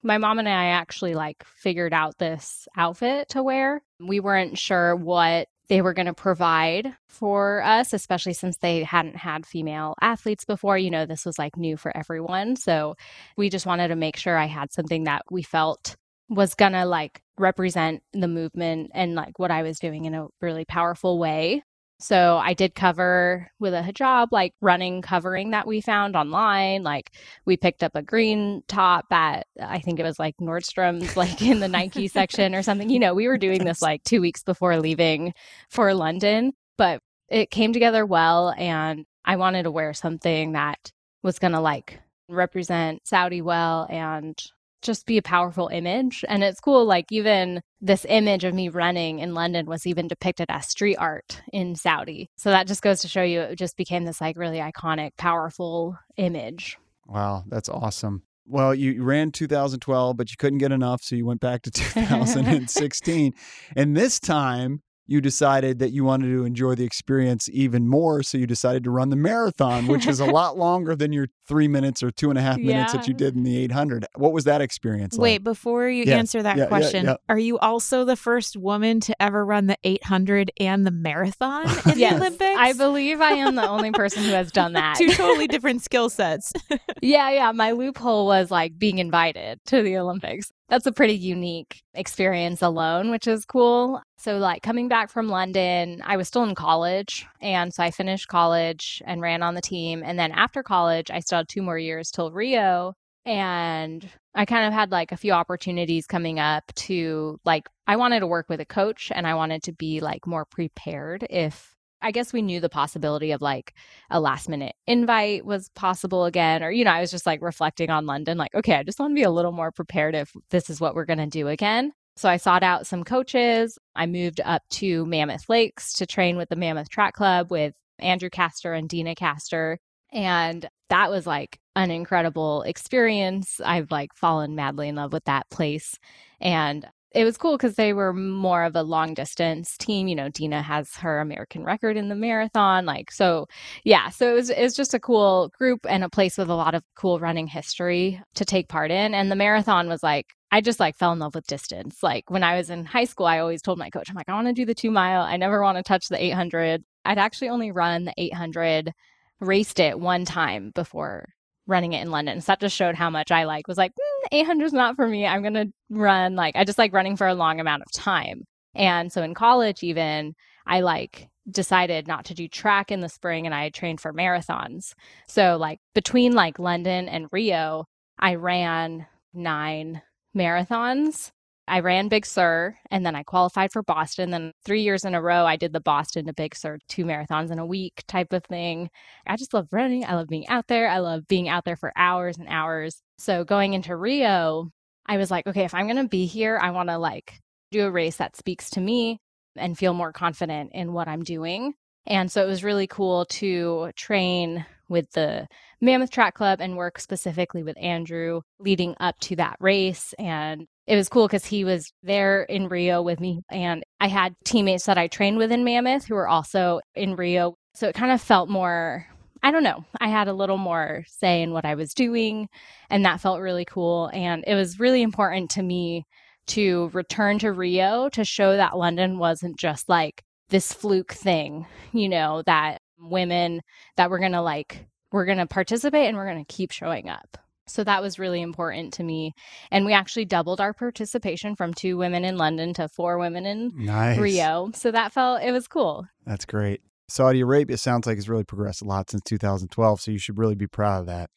My 0.05 0.17
mom 0.17 0.39
and 0.39 0.49
I 0.49 0.67
actually 0.67 1.17
like 1.17 1.43
figured 1.43 1.93
out 1.93 2.19
this 2.19 2.69
outfit 2.77 3.31
to 3.31 3.43
wear. 3.43 3.83
We 3.99 4.21
weren't 4.21 4.57
sure 4.59 4.95
what 4.95 5.49
they 5.69 5.83
were 5.83 5.93
going 5.93 6.07
to 6.07 6.15
provide 6.15 6.95
for 7.09 7.65
us, 7.65 7.93
especially 7.93 8.35
since 8.35 8.59
they 8.59 8.85
hadn't 8.85 9.17
had 9.17 9.45
female 9.45 9.97
athletes 10.01 10.45
before. 10.45 10.79
You 10.79 10.93
know, 10.93 11.05
this 11.05 11.27
was 11.27 11.37
like 11.37 11.57
new 11.57 11.77
for 11.77 11.91
everyone. 11.97 12.55
So 12.55 12.95
we 13.37 13.51
just 13.51 13.67
wanted 13.67 13.89
to 13.89 13.97
make 13.97 14.17
sure 14.17 14.39
I 14.39 14.47
had 14.47 14.73
something 14.73 15.03
that 15.05 15.23
we 15.33 15.43
felt 15.43 15.97
was 16.29 16.55
going 16.55 16.73
to 16.73 16.85
like 16.85 17.23
represent 17.39 18.03
the 18.13 18.29
movement 18.29 18.93
and 18.95 19.17
like 19.17 19.39
what 19.41 19.51
I 19.51 19.63
was 19.63 19.81
doing 19.81 20.05
in 20.05 20.15
a 20.15 20.29
really 20.41 20.65
powerful 20.65 21.19
way. 21.19 21.65
So 22.01 22.37
I 22.37 22.55
did 22.55 22.77
cover 22.77 23.51
with 23.59 23.75
a 23.75 23.83
hijab, 23.83 24.29
like 24.31 24.55
running 24.61 25.03
covering 25.03 25.51
that 25.51 25.67
we 25.67 25.81
found 25.81 26.15
online. 26.15 26.85
Like 26.85 27.11
we 27.45 27.57
picked 27.57 27.83
up 27.83 27.97
a 27.97 28.03
green 28.03 28.63
top 28.69 29.07
at, 29.11 29.49
I 29.61 29.81
think 29.81 29.99
it 29.99 30.05
was 30.05 30.19
like 30.19 30.37
Nordstrom's, 30.37 31.17
like 31.17 31.43
in 31.43 31.59
the 31.59 31.69
Nike 31.69 32.07
section 32.07 32.55
or 32.55 32.63
something. 32.63 32.89
You 32.89 33.01
know, 33.01 33.15
we 33.15 33.27
were 33.27 33.39
doing 33.39 33.65
this 33.65 33.83
like 33.83 34.05
two 34.05 34.21
weeks 34.21 34.45
before 34.45 34.79
leaving 34.79 35.35
for 35.71 35.93
London, 35.93 36.53
but 36.77 37.01
it 37.29 37.51
came 37.51 37.73
together 37.73 38.07
well. 38.07 38.55
And 38.57 39.05
I 39.25 39.37
wanted 39.37 39.65
to 39.65 39.71
wear 39.73 39.93
something 39.93 40.53
that 40.53 40.93
was 41.25 41.41
going 41.41 41.53
to 41.53 41.61
like 41.61 41.99
represent 42.29 43.07
Saudi 43.09 43.43
well 43.43 43.87
and 43.91 44.41
just 44.83 45.07
be 45.07 45.19
a 45.19 45.23
powerful 45.23 45.69
image. 45.69 46.25
And 46.29 46.43
it's 46.43 46.61
cool, 46.61 46.85
like, 46.85 47.07
even 47.11 47.63
this 47.81 48.07
image 48.09 48.45
of 48.45 48.55
me 48.55 48.69
running 48.69 49.19
in 49.19 49.35
London 49.35 49.67
was 49.67 49.87
even 49.87 50.09
depicted 50.09 50.47
as 50.49 50.69
street 50.69 50.97
art 50.97 51.41
in 51.53 51.75
Saudi. 51.75 52.31
So 52.37 52.51
that 52.51 52.67
just 52.67 52.83
goes 52.83 53.01
to 53.01 53.09
show 53.09 53.23
you 53.23 53.41
it 53.41 53.57
just 53.57 53.77
became 53.77 54.05
this, 54.05 54.21
like, 54.21 54.37
really 54.37 54.59
iconic, 54.59 55.17
powerful 55.17 55.99
image. 56.17 56.79
Wow, 57.07 57.45
that's 57.49 57.69
awesome. 57.69 58.23
Well, 58.47 58.75
you 58.75 59.03
ran 59.03 59.31
2012, 59.31 60.17
but 60.17 60.31
you 60.31 60.37
couldn't 60.39 60.59
get 60.59 60.73
enough. 60.73 61.03
So 61.03 61.17
you 61.17 61.27
went 61.27 61.41
back 61.41 61.63
to 61.63 61.71
2016. 61.71 63.35
and 63.77 63.97
this 63.97 64.19
time, 64.19 64.83
you 65.09 65.23
decided 65.23 65.79
that 65.79 65.91
you 65.91 66.05
wanted 66.05 66.27
to 66.27 66.45
enjoy 66.45 66.75
the 66.75 66.85
experience 66.85 67.49
even 67.51 67.89
more. 67.89 68.23
So 68.23 68.37
you 68.37 68.47
decided 68.47 68.85
to 68.85 68.91
run 68.91 69.09
the 69.09 69.17
marathon, 69.17 69.87
which 69.87 70.07
is 70.07 70.21
a 70.21 70.27
lot 70.39 70.59
longer 70.59 70.95
than 70.95 71.15
your 71.15 71.29
three 71.49 71.67
minutes 71.67 72.03
or 72.03 72.11
two 72.11 72.29
and 72.29 72.39
a 72.39 72.43
half 72.43 72.59
minutes 72.59 72.93
yeah. 72.93 73.01
that 73.01 73.09
you 73.09 73.15
did 73.15 73.35
in 73.35 73.43
the 73.43 73.57
800. 73.57 74.05
What 74.17 74.35
was 74.35 74.45
that 74.45 74.61
experience 74.61 75.17
like? 75.17 75.23
Wait, 75.23 75.39
before 75.39 75.89
you 75.89 76.05
yeah. 76.05 76.19
answer 76.19 76.43
that 76.43 76.59
yeah, 76.59 76.67
question, 76.67 77.17
are 77.31 77.39
you 77.39 77.59
also 77.59 78.05
the 78.05 78.17
first 78.17 78.59
woman 78.59 79.01
to 79.01 79.23
ever 79.23 79.47
run 79.47 79.67
the 79.67 79.79
800 79.83 80.53
and 80.61 80.87
the 80.87 80.91
marathon 80.91 81.63
in 81.91 81.99
yes, 81.99 82.13
the 82.13 82.17
Olympics? 82.17 82.59
I 82.59 82.75
believe 82.75 83.23
I 83.23 83.33
am 83.33 83.55
the 83.55 83.67
only 83.67 83.91
person 83.93 84.25
who 84.25 84.33
has 84.33 84.53
done 84.53 84.75
that. 84.75 84.97
Two 84.99 85.09
totally 85.09 85.49
different 85.49 85.81
skill 85.83 86.11
sets. 86.11 86.53
yeah, 87.01 87.31
yeah. 87.31 87.51
My 87.53 87.71
loophole 87.71 88.27
was 88.27 88.51
like 88.51 88.79
being 88.79 88.99
invited 88.99 89.59
to 89.69 89.83
the 89.83 89.97
Olympics 89.97 90.53
that's 90.69 90.87
a 90.87 90.93
pretty 90.93 91.15
unique 91.15 91.83
experience 91.95 92.63
alone, 92.63 93.11
which 93.11 93.27
is 93.27 93.45
cool. 93.45 94.03
So, 94.19 94.39
like 94.39 94.63
coming 94.63 94.89
back 94.89 95.11
from 95.11 95.29
London, 95.29 96.03
I 96.05 96.17
was 96.17 96.27
still 96.27 96.43
in 96.43 96.57
college. 96.57 97.25
And 97.41 97.73
so 97.73 97.85
I 97.85 97.93
finished 97.93 98.27
college 98.27 99.01
and 99.07 99.21
ran 99.21 99.43
on 99.43 99.55
the 99.55 99.61
team. 99.61 100.03
And 100.05 100.19
then 100.19 100.33
after 100.33 100.63
college, 100.65 101.11
I 101.11 101.21
still 101.21 101.39
had 101.39 101.49
two 101.49 101.63
more 101.63 101.79
years 101.79 102.11
till 102.11 102.33
Rio. 102.33 102.95
And 103.25 104.09
I 104.35 104.45
kind 104.45 104.67
of 104.67 104.73
had 104.73 104.91
like 104.91 105.13
a 105.13 105.17
few 105.17 105.33
opportunities 105.33 106.07
coming 106.07 106.41
up 106.41 106.65
to 106.75 107.39
like, 107.45 107.69
I 107.87 107.97
wanted 107.97 108.21
to 108.21 108.27
work 108.27 108.49
with 108.49 108.61
a 108.61 108.65
coach 108.65 109.13
and 109.15 109.27
I 109.27 109.35
wanted 109.35 109.63
to 109.65 109.73
be 109.73 110.01
like 110.01 110.27
more 110.27 110.45
prepared 110.45 111.27
if 111.31 111.77
I 112.01 112.11
guess 112.11 112.33
we 112.33 112.43
knew 112.43 112.61
the 112.61 112.69
possibility 112.69 113.33
of 113.33 113.43
like 113.43 113.75
a 114.11 114.21
last 114.21 114.49
minute 114.49 114.75
invite 114.87 115.45
was 115.45 115.69
possible 115.71 116.25
again. 116.25 116.63
Or, 116.63 116.71
you 116.71 116.85
know, 116.85 116.93
I 116.93 117.01
was 117.01 117.11
just 117.11 117.27
like 117.27 117.43
reflecting 117.43 117.91
on 117.91 118.07
London, 118.07 118.39
like, 118.39 118.55
okay, 118.55 118.75
I 118.77 118.83
just 118.83 118.99
want 118.99 119.13
to 119.13 119.15
be 119.15 119.25
a 119.25 119.31
little 119.31 119.53
more 119.53 119.73
prepared 119.73 120.15
if 120.15 120.33
this 120.51 120.71
is 120.71 120.81
what 120.81 120.95
we're 120.95 121.05
going 121.05 121.19
to 121.19 121.27
do 121.27 121.49
again. 121.49 121.93
So 122.19 122.29
I 122.29 122.37
sought 122.37 122.65
out 122.65 122.87
some 122.87 123.05
coaches. 123.05 123.79
I 123.95 124.07
moved 124.07 124.41
up 124.45 124.63
to 124.71 125.07
Mammoth 125.07 125.49
Lakes 125.49 125.93
to 125.95 126.07
train 126.07 126.37
with 126.37 126.49
the 126.49 126.57
Mammoth 126.57 126.89
Track 126.89 127.15
Club 127.15 127.51
with 127.51 127.75
Andrew 128.01 128.29
Kastor 128.29 128.77
and 128.77 128.89
Deena 128.89 129.15
Kastor. 129.15 129.77
And 130.13 130.69
that 130.89 131.11
was 131.11 131.29
like 131.29 131.61
an 131.77 131.93
incredible 131.93 132.63
experience. 132.63 133.61
I've 133.65 133.93
like 133.93 134.15
fallen 134.15 134.57
madly 134.57 134.89
in 134.89 134.97
love 134.97 135.13
with 135.13 135.25
that 135.25 135.49
place. 135.51 135.95
And 136.41 136.85
it 137.15 137.25
was 137.25 137.39
cool 137.39 137.57
because 137.57 137.77
they 137.77 137.93
were 137.93 138.13
more 138.13 138.65
of 138.65 138.75
a 138.75 138.83
long 138.83 139.15
distance 139.15 139.77
team. 139.79 140.09
You 140.09 140.17
know, 140.17 140.29
Deena 140.29 140.61
has 140.61 140.95
her 140.97 141.21
American 141.21 141.65
record 141.65 141.97
in 141.97 142.09
the 142.09 142.15
marathon. 142.15 142.85
Like, 142.85 143.11
so 143.13 143.47
yeah, 143.85 144.11
so 144.11 144.31
it 144.31 144.35
was, 144.35 144.51
it 144.51 144.63
was 144.63 144.75
just 144.75 144.93
a 144.93 145.01
cool 145.01 145.51
group 145.57 145.87
and 145.89 146.03
a 146.03 146.11
place 146.11 146.37
with 146.37 146.51
a 146.51 146.55
lot 146.55 146.75
of 146.75 146.83
cool 146.97 147.21
running 147.21 147.47
history 147.47 148.21
to 148.35 148.45
take 148.45 148.69
part 148.69 148.91
in. 148.91 149.15
And 149.15 149.31
the 149.31 149.37
marathon 149.37 149.89
was 149.89 150.03
like, 150.03 150.35
I 150.51 150.61
just 150.61 150.81
like 150.81 150.97
fell 150.97 151.13
in 151.13 151.19
love 151.19 151.35
with 151.35 151.47
distance. 151.47 152.03
Like 152.03 152.31
when 152.31 152.43
I 152.43 152.57
was 152.57 152.71
in 152.71 152.85
high 152.85 153.05
school, 153.05 153.27
I 153.27 153.39
always 153.39 153.63
told 153.63 153.79
my 153.79 153.91
coach, 153.91 154.09
I'm 154.09 154.17
like, 154.17 154.29
I 154.29 154.35
want 154.35 154.47
to 154.47 154.53
do 154.53 154.65
the 154.65 154.75
two 154.75 154.91
mile. 154.91 155.23
I 155.23 155.37
never 155.37 155.63
want 155.63 155.77
to 155.77 155.83
touch 155.83 156.09
the 156.09 156.23
800. 156.23 156.83
I'd 157.05 157.19
actually 157.19 157.51
only 157.51 157.71
run 157.71 158.05
the 158.05 158.15
800, 158.17 158.93
raced 159.41 159.79
it 159.79 159.99
one 160.01 160.25
time 160.25 160.73
before 160.75 161.29
running 161.67 161.93
it 161.93 162.01
in 162.01 162.11
London. 162.11 162.41
So 162.41 162.53
that 162.53 162.61
just 162.61 162.75
showed 162.75 162.95
how 162.95 163.11
much 163.11 163.31
I 163.31 163.45
like 163.45 163.69
was 163.69 163.77
like, 163.77 163.93
mm, 163.93 164.29
800 164.33 164.65
is 164.65 164.73
not 164.73 164.97
for 164.97 165.07
me. 165.07 165.27
I'm 165.27 165.43
going 165.43 165.55
to 165.55 165.71
run 165.91 166.35
like, 166.35 166.57
I 166.57 166.65
just 166.65 166.79
like 166.79 166.95
running 166.95 167.17
for 167.17 167.27
a 167.27 167.35
long 167.35 167.61
amount 167.61 167.83
of 167.83 167.93
time. 167.93 168.45
And 168.75 169.13
so 169.13 169.23
in 169.23 169.35
college, 169.35 169.83
even 169.83 170.35
I 170.67 170.81
like 170.81 171.29
decided 171.51 172.07
not 172.07 172.25
to 172.27 172.35
do 172.35 172.49
track 172.49 172.91
in 172.91 173.01
the 173.01 173.09
spring 173.09 173.47
and 173.47 173.55
I 173.55 173.69
trained 173.69 174.01
for 174.01 174.13
marathons. 174.13 174.95
So 175.29 175.57
like 175.59 175.79
between 175.95 176.33
like 176.33 176.59
London 176.59 177.09
and 177.09 177.29
Rio, 177.33 177.85
I 178.19 178.37
ran 178.37 179.07
nine 179.35 180.03
marathons 180.39 181.33
I 181.69 181.81
ran 181.81 182.09
Big 182.09 182.25
Sur 182.27 182.77
and 182.91 183.05
then 183.05 183.15
I 183.15 183.23
qualified 183.23 183.73
for 183.73 183.83
Boston. 183.83 184.31
Then 184.31 184.53
three 184.65 184.83
years 184.83 185.05
in 185.05 185.15
a 185.15 185.23
row, 185.23 185.45
I 185.45 185.57
did 185.57 185.73
the 185.73 185.81
Boston 185.81 186.27
to 186.27 186.33
Big 186.33 186.55
Sur, 186.55 186.79
two 186.89 187.05
marathons 187.05 187.51
in 187.51 187.59
a 187.59 187.67
week 187.67 188.03
type 188.09 188.33
of 188.33 188.45
thing. 188.45 188.91
I 189.27 189.37
just 189.37 189.55
love 189.55 189.69
running. 189.71 190.05
I 190.05 190.15
love 190.15 190.29
being 190.29 190.49
out 190.49 190.67
there. 190.67 190.89
I 190.89 190.99
love 190.99 191.29
being 191.29 191.49
out 191.49 191.65
there 191.65 191.77
for 191.77 191.93
hours 191.97 192.39
and 192.39 192.49
hours. 192.49 193.03
So 193.19 193.45
going 193.45 193.75
into 193.75 193.97
Rio, 193.97 194.71
I 195.07 195.19
was 195.19 195.31
like, 195.31 195.47
okay, 195.47 195.65
if 195.65 195.75
I'm 195.75 195.87
going 195.87 196.03
to 196.03 196.09
be 196.09 196.27
here, 196.27 196.59
I 196.61 196.71
want 196.71 196.89
to 196.89 196.99
like 196.99 197.39
do 197.71 197.85
a 197.85 197.91
race 197.91 198.17
that 198.17 198.37
speaks 198.37 198.71
to 198.71 198.81
me 198.81 199.21
and 199.57 199.77
feel 199.77 199.93
more 199.93 200.13
confident 200.13 200.71
in 200.73 200.93
what 200.93 201.09
I'm 201.09 201.23
doing. 201.23 201.75
And 202.07 202.33
so 202.33 202.43
it 202.43 202.49
was 202.49 202.65
really 202.65 202.87
cool 202.87 203.27
to 203.27 203.91
train 203.95 204.65
with 204.89 205.11
the 205.13 205.47
Mammoth 205.81 206.11
Track 206.11 206.35
Club 206.35 206.61
and 206.61 206.77
work 206.77 206.99
specifically 206.99 207.63
with 207.63 207.77
Andrew 207.79 208.41
leading 208.59 208.95
up 209.01 209.19
to 209.21 209.37
that 209.37 209.57
race. 209.61 210.15
And 210.19 210.67
it 210.87 210.97
was 210.97 211.09
cool 211.09 211.27
because 211.27 211.45
he 211.45 211.65
was 211.65 211.93
there 212.03 212.43
in 212.43 212.69
Rio 212.69 213.03
with 213.03 213.21
me. 213.21 213.43
And 213.51 213.85
I 214.01 214.09
had 214.09 214.35
teammates 214.45 214.87
that 214.87 214.99
I 214.99 215.07
trained 215.07 215.39
with 215.39 215.53
in 215.53 215.65
Mammoth 215.65 216.07
who 216.07 216.15
were 216.15 216.29
also 216.29 216.81
in 216.95 217.17
Rio. 217.17 217.55
So 217.75 217.89
it 217.89 217.95
kind 217.95 218.11
of 218.11 218.21
felt 218.21 218.49
more, 218.49 219.07
I 219.43 219.51
don't 219.51 219.63
know, 219.63 219.85
I 220.01 220.09
had 220.09 220.29
a 220.29 220.33
little 220.33 220.57
more 220.57 221.05
say 221.07 221.43
in 221.43 221.53
what 221.53 221.65
I 221.65 221.75
was 221.75 221.93
doing. 221.95 222.49
And 222.91 223.05
that 223.05 223.21
felt 223.21 223.41
really 223.41 223.67
cool. 223.67 224.11
And 224.13 224.45
it 224.47 224.55
was 224.55 224.81
really 224.81 225.03
important 225.03 225.51
to 225.53 225.63
me 225.63 226.05
to 226.49 226.91
return 226.95 227.39
to 227.39 227.53
Rio 227.53 228.09
to 228.09 228.25
show 228.25 228.57
that 228.57 228.77
London 228.77 229.19
wasn't 229.19 229.59
just 229.59 229.89
like 229.89 230.23
this 230.49 230.73
fluke 230.73 231.13
thing, 231.13 231.67
you 231.93 232.09
know, 232.09 232.43
that 232.47 232.81
women 233.01 233.63
that 233.97 234.11
we're 234.11 234.19
going 234.19 234.33
to 234.33 234.43
like, 234.43 234.87
we're 235.13 235.27
going 235.27 235.39
to 235.39 235.47
participate 235.47 236.09
and 236.09 236.17
we're 236.17 236.31
going 236.31 236.45
to 236.45 236.55
keep 236.55 236.71
showing 236.71 237.09
up. 237.09 237.39
So 237.67 237.85
that 237.85 238.03
was 238.03 238.19
really 238.19 238.41
important 238.41 238.95
to 238.95 239.03
me. 239.03 239.35
And 239.71 239.85
we 239.85 239.93
actually 239.93 240.25
doubled 240.25 240.61
our 240.61 240.73
participation 240.73 241.55
from 241.55 241.75
two 241.75 241.97
women 241.97 242.25
in 242.25 242.37
London 242.37 242.73
to 242.75 242.89
four 242.89 243.19
women 243.19 243.47
in 243.47 243.73
nice. 243.75 244.19
Rio. 244.19 244.71
So 244.75 244.91
that 244.91 245.13
felt, 245.13 245.43
it 245.43 245.53
was 245.53 245.69
cool. 245.69 246.07
That's 246.27 246.45
great. 246.45 246.81
Saudi 247.09 247.41
Arabia 247.41 247.77
sounds 247.77 248.07
like 248.07 248.19
it's 248.19 248.29
really 248.29 248.45
progressed 248.45 248.83
a 248.83 248.85
lot 248.85 249.11
since 249.11 249.23
2012. 249.25 250.01
So 250.01 250.11
you 250.11 250.19
should 250.19 250.39
really 250.39 250.55
be 250.55 250.67
proud 250.67 251.01
of 251.01 251.07
that. 251.07 251.31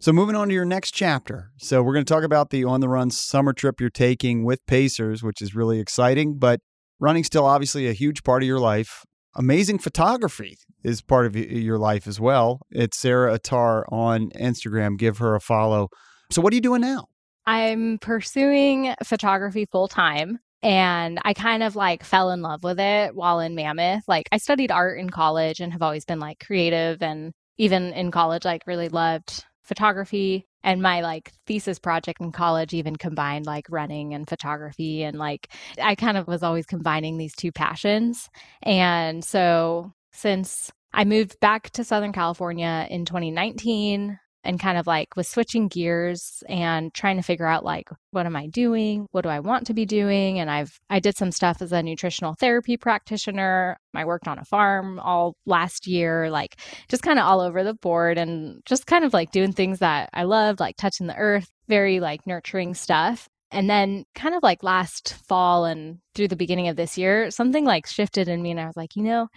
So 0.00 0.12
moving 0.12 0.36
on 0.36 0.48
to 0.48 0.54
your 0.54 0.64
next 0.64 0.92
chapter. 0.92 1.50
So 1.56 1.82
we're 1.82 1.94
going 1.94 2.04
to 2.04 2.12
talk 2.12 2.22
about 2.22 2.50
the 2.50 2.64
on 2.64 2.80
the 2.80 2.88
run 2.88 3.10
summer 3.10 3.52
trip 3.52 3.80
you're 3.80 3.90
taking 3.90 4.44
with 4.44 4.64
Pacers, 4.66 5.22
which 5.22 5.42
is 5.42 5.54
really 5.54 5.80
exciting, 5.80 6.38
but 6.38 6.60
running 7.00 7.24
still 7.24 7.44
obviously 7.44 7.88
a 7.88 7.92
huge 7.92 8.22
part 8.22 8.42
of 8.42 8.46
your 8.46 8.60
life 8.60 9.04
amazing 9.38 9.78
photography 9.78 10.58
is 10.82 11.00
part 11.00 11.24
of 11.24 11.36
your 11.36 11.78
life 11.78 12.06
as 12.06 12.20
well. 12.20 12.60
It's 12.70 12.98
Sarah 12.98 13.34
Attar 13.34 13.86
on 13.90 14.30
Instagram. 14.30 14.98
Give 14.98 15.18
her 15.18 15.34
a 15.34 15.40
follow. 15.40 15.88
So, 16.30 16.42
what 16.42 16.52
are 16.52 16.56
you 16.56 16.60
doing 16.60 16.82
now? 16.82 17.06
I'm 17.46 17.98
pursuing 17.98 18.94
photography 19.04 19.66
full 19.70 19.88
time. 19.88 20.40
And 20.60 21.20
I 21.22 21.34
kind 21.34 21.62
of 21.62 21.76
like 21.76 22.02
fell 22.02 22.30
in 22.32 22.42
love 22.42 22.64
with 22.64 22.80
it 22.80 23.14
while 23.14 23.38
in 23.38 23.54
Mammoth. 23.54 24.02
Like, 24.08 24.28
I 24.32 24.38
studied 24.38 24.72
art 24.72 24.98
in 24.98 25.08
college 25.08 25.60
and 25.60 25.72
have 25.72 25.82
always 25.82 26.04
been 26.04 26.18
like 26.18 26.44
creative. 26.44 27.00
And 27.00 27.32
even 27.56 27.92
in 27.92 28.10
college, 28.10 28.44
like, 28.44 28.62
really 28.66 28.88
loved 28.88 29.44
photography 29.62 30.47
and 30.62 30.82
my 30.82 31.00
like 31.00 31.32
thesis 31.46 31.78
project 31.78 32.20
in 32.20 32.32
college 32.32 32.74
even 32.74 32.96
combined 32.96 33.46
like 33.46 33.66
running 33.70 34.14
and 34.14 34.28
photography 34.28 35.02
and 35.02 35.18
like 35.18 35.48
i 35.82 35.94
kind 35.94 36.16
of 36.16 36.26
was 36.28 36.42
always 36.42 36.66
combining 36.66 37.16
these 37.18 37.34
two 37.34 37.52
passions. 37.52 38.28
And 38.62 39.24
so 39.24 39.92
since 40.12 40.70
i 40.92 41.04
moved 41.04 41.38
back 41.40 41.70
to 41.70 41.84
southern 41.84 42.12
california 42.12 42.86
in 42.90 43.04
2019 43.04 44.18
and 44.48 44.58
kind 44.58 44.78
of 44.78 44.86
like 44.86 45.14
was 45.14 45.28
switching 45.28 45.68
gears 45.68 46.42
and 46.48 46.92
trying 46.94 47.18
to 47.18 47.22
figure 47.22 47.46
out 47.46 47.66
like 47.66 47.90
what 48.12 48.24
am 48.24 48.34
I 48.34 48.46
doing? 48.46 49.06
What 49.10 49.20
do 49.20 49.28
I 49.28 49.40
want 49.40 49.66
to 49.66 49.74
be 49.74 49.84
doing? 49.84 50.40
And 50.40 50.50
I've 50.50 50.80
I 50.88 51.00
did 51.00 51.18
some 51.18 51.30
stuff 51.30 51.60
as 51.60 51.70
a 51.70 51.82
nutritional 51.82 52.32
therapy 52.32 52.78
practitioner. 52.78 53.76
I 53.94 54.06
worked 54.06 54.26
on 54.26 54.38
a 54.38 54.46
farm 54.46 55.00
all 55.00 55.36
last 55.44 55.86
year, 55.86 56.30
like 56.30 56.56
just 56.88 57.02
kind 57.02 57.18
of 57.18 57.26
all 57.26 57.40
over 57.40 57.62
the 57.62 57.74
board 57.74 58.16
and 58.16 58.62
just 58.64 58.86
kind 58.86 59.04
of 59.04 59.12
like 59.12 59.32
doing 59.32 59.52
things 59.52 59.80
that 59.80 60.08
I 60.14 60.22
loved, 60.22 60.60
like 60.60 60.78
touching 60.78 61.08
the 61.08 61.16
earth, 61.16 61.50
very 61.68 62.00
like 62.00 62.26
nurturing 62.26 62.72
stuff. 62.72 63.28
And 63.50 63.68
then 63.68 64.04
kind 64.14 64.34
of 64.34 64.42
like 64.42 64.62
last 64.62 65.14
fall 65.26 65.66
and 65.66 65.98
through 66.14 66.28
the 66.28 66.36
beginning 66.36 66.68
of 66.68 66.76
this 66.76 66.96
year, 66.96 67.30
something 67.30 67.66
like 67.66 67.86
shifted 67.86 68.28
in 68.28 68.40
me 68.40 68.52
and 68.52 68.60
I 68.60 68.66
was 68.66 68.76
like, 68.76 68.96
you 68.96 69.02
know, 69.02 69.28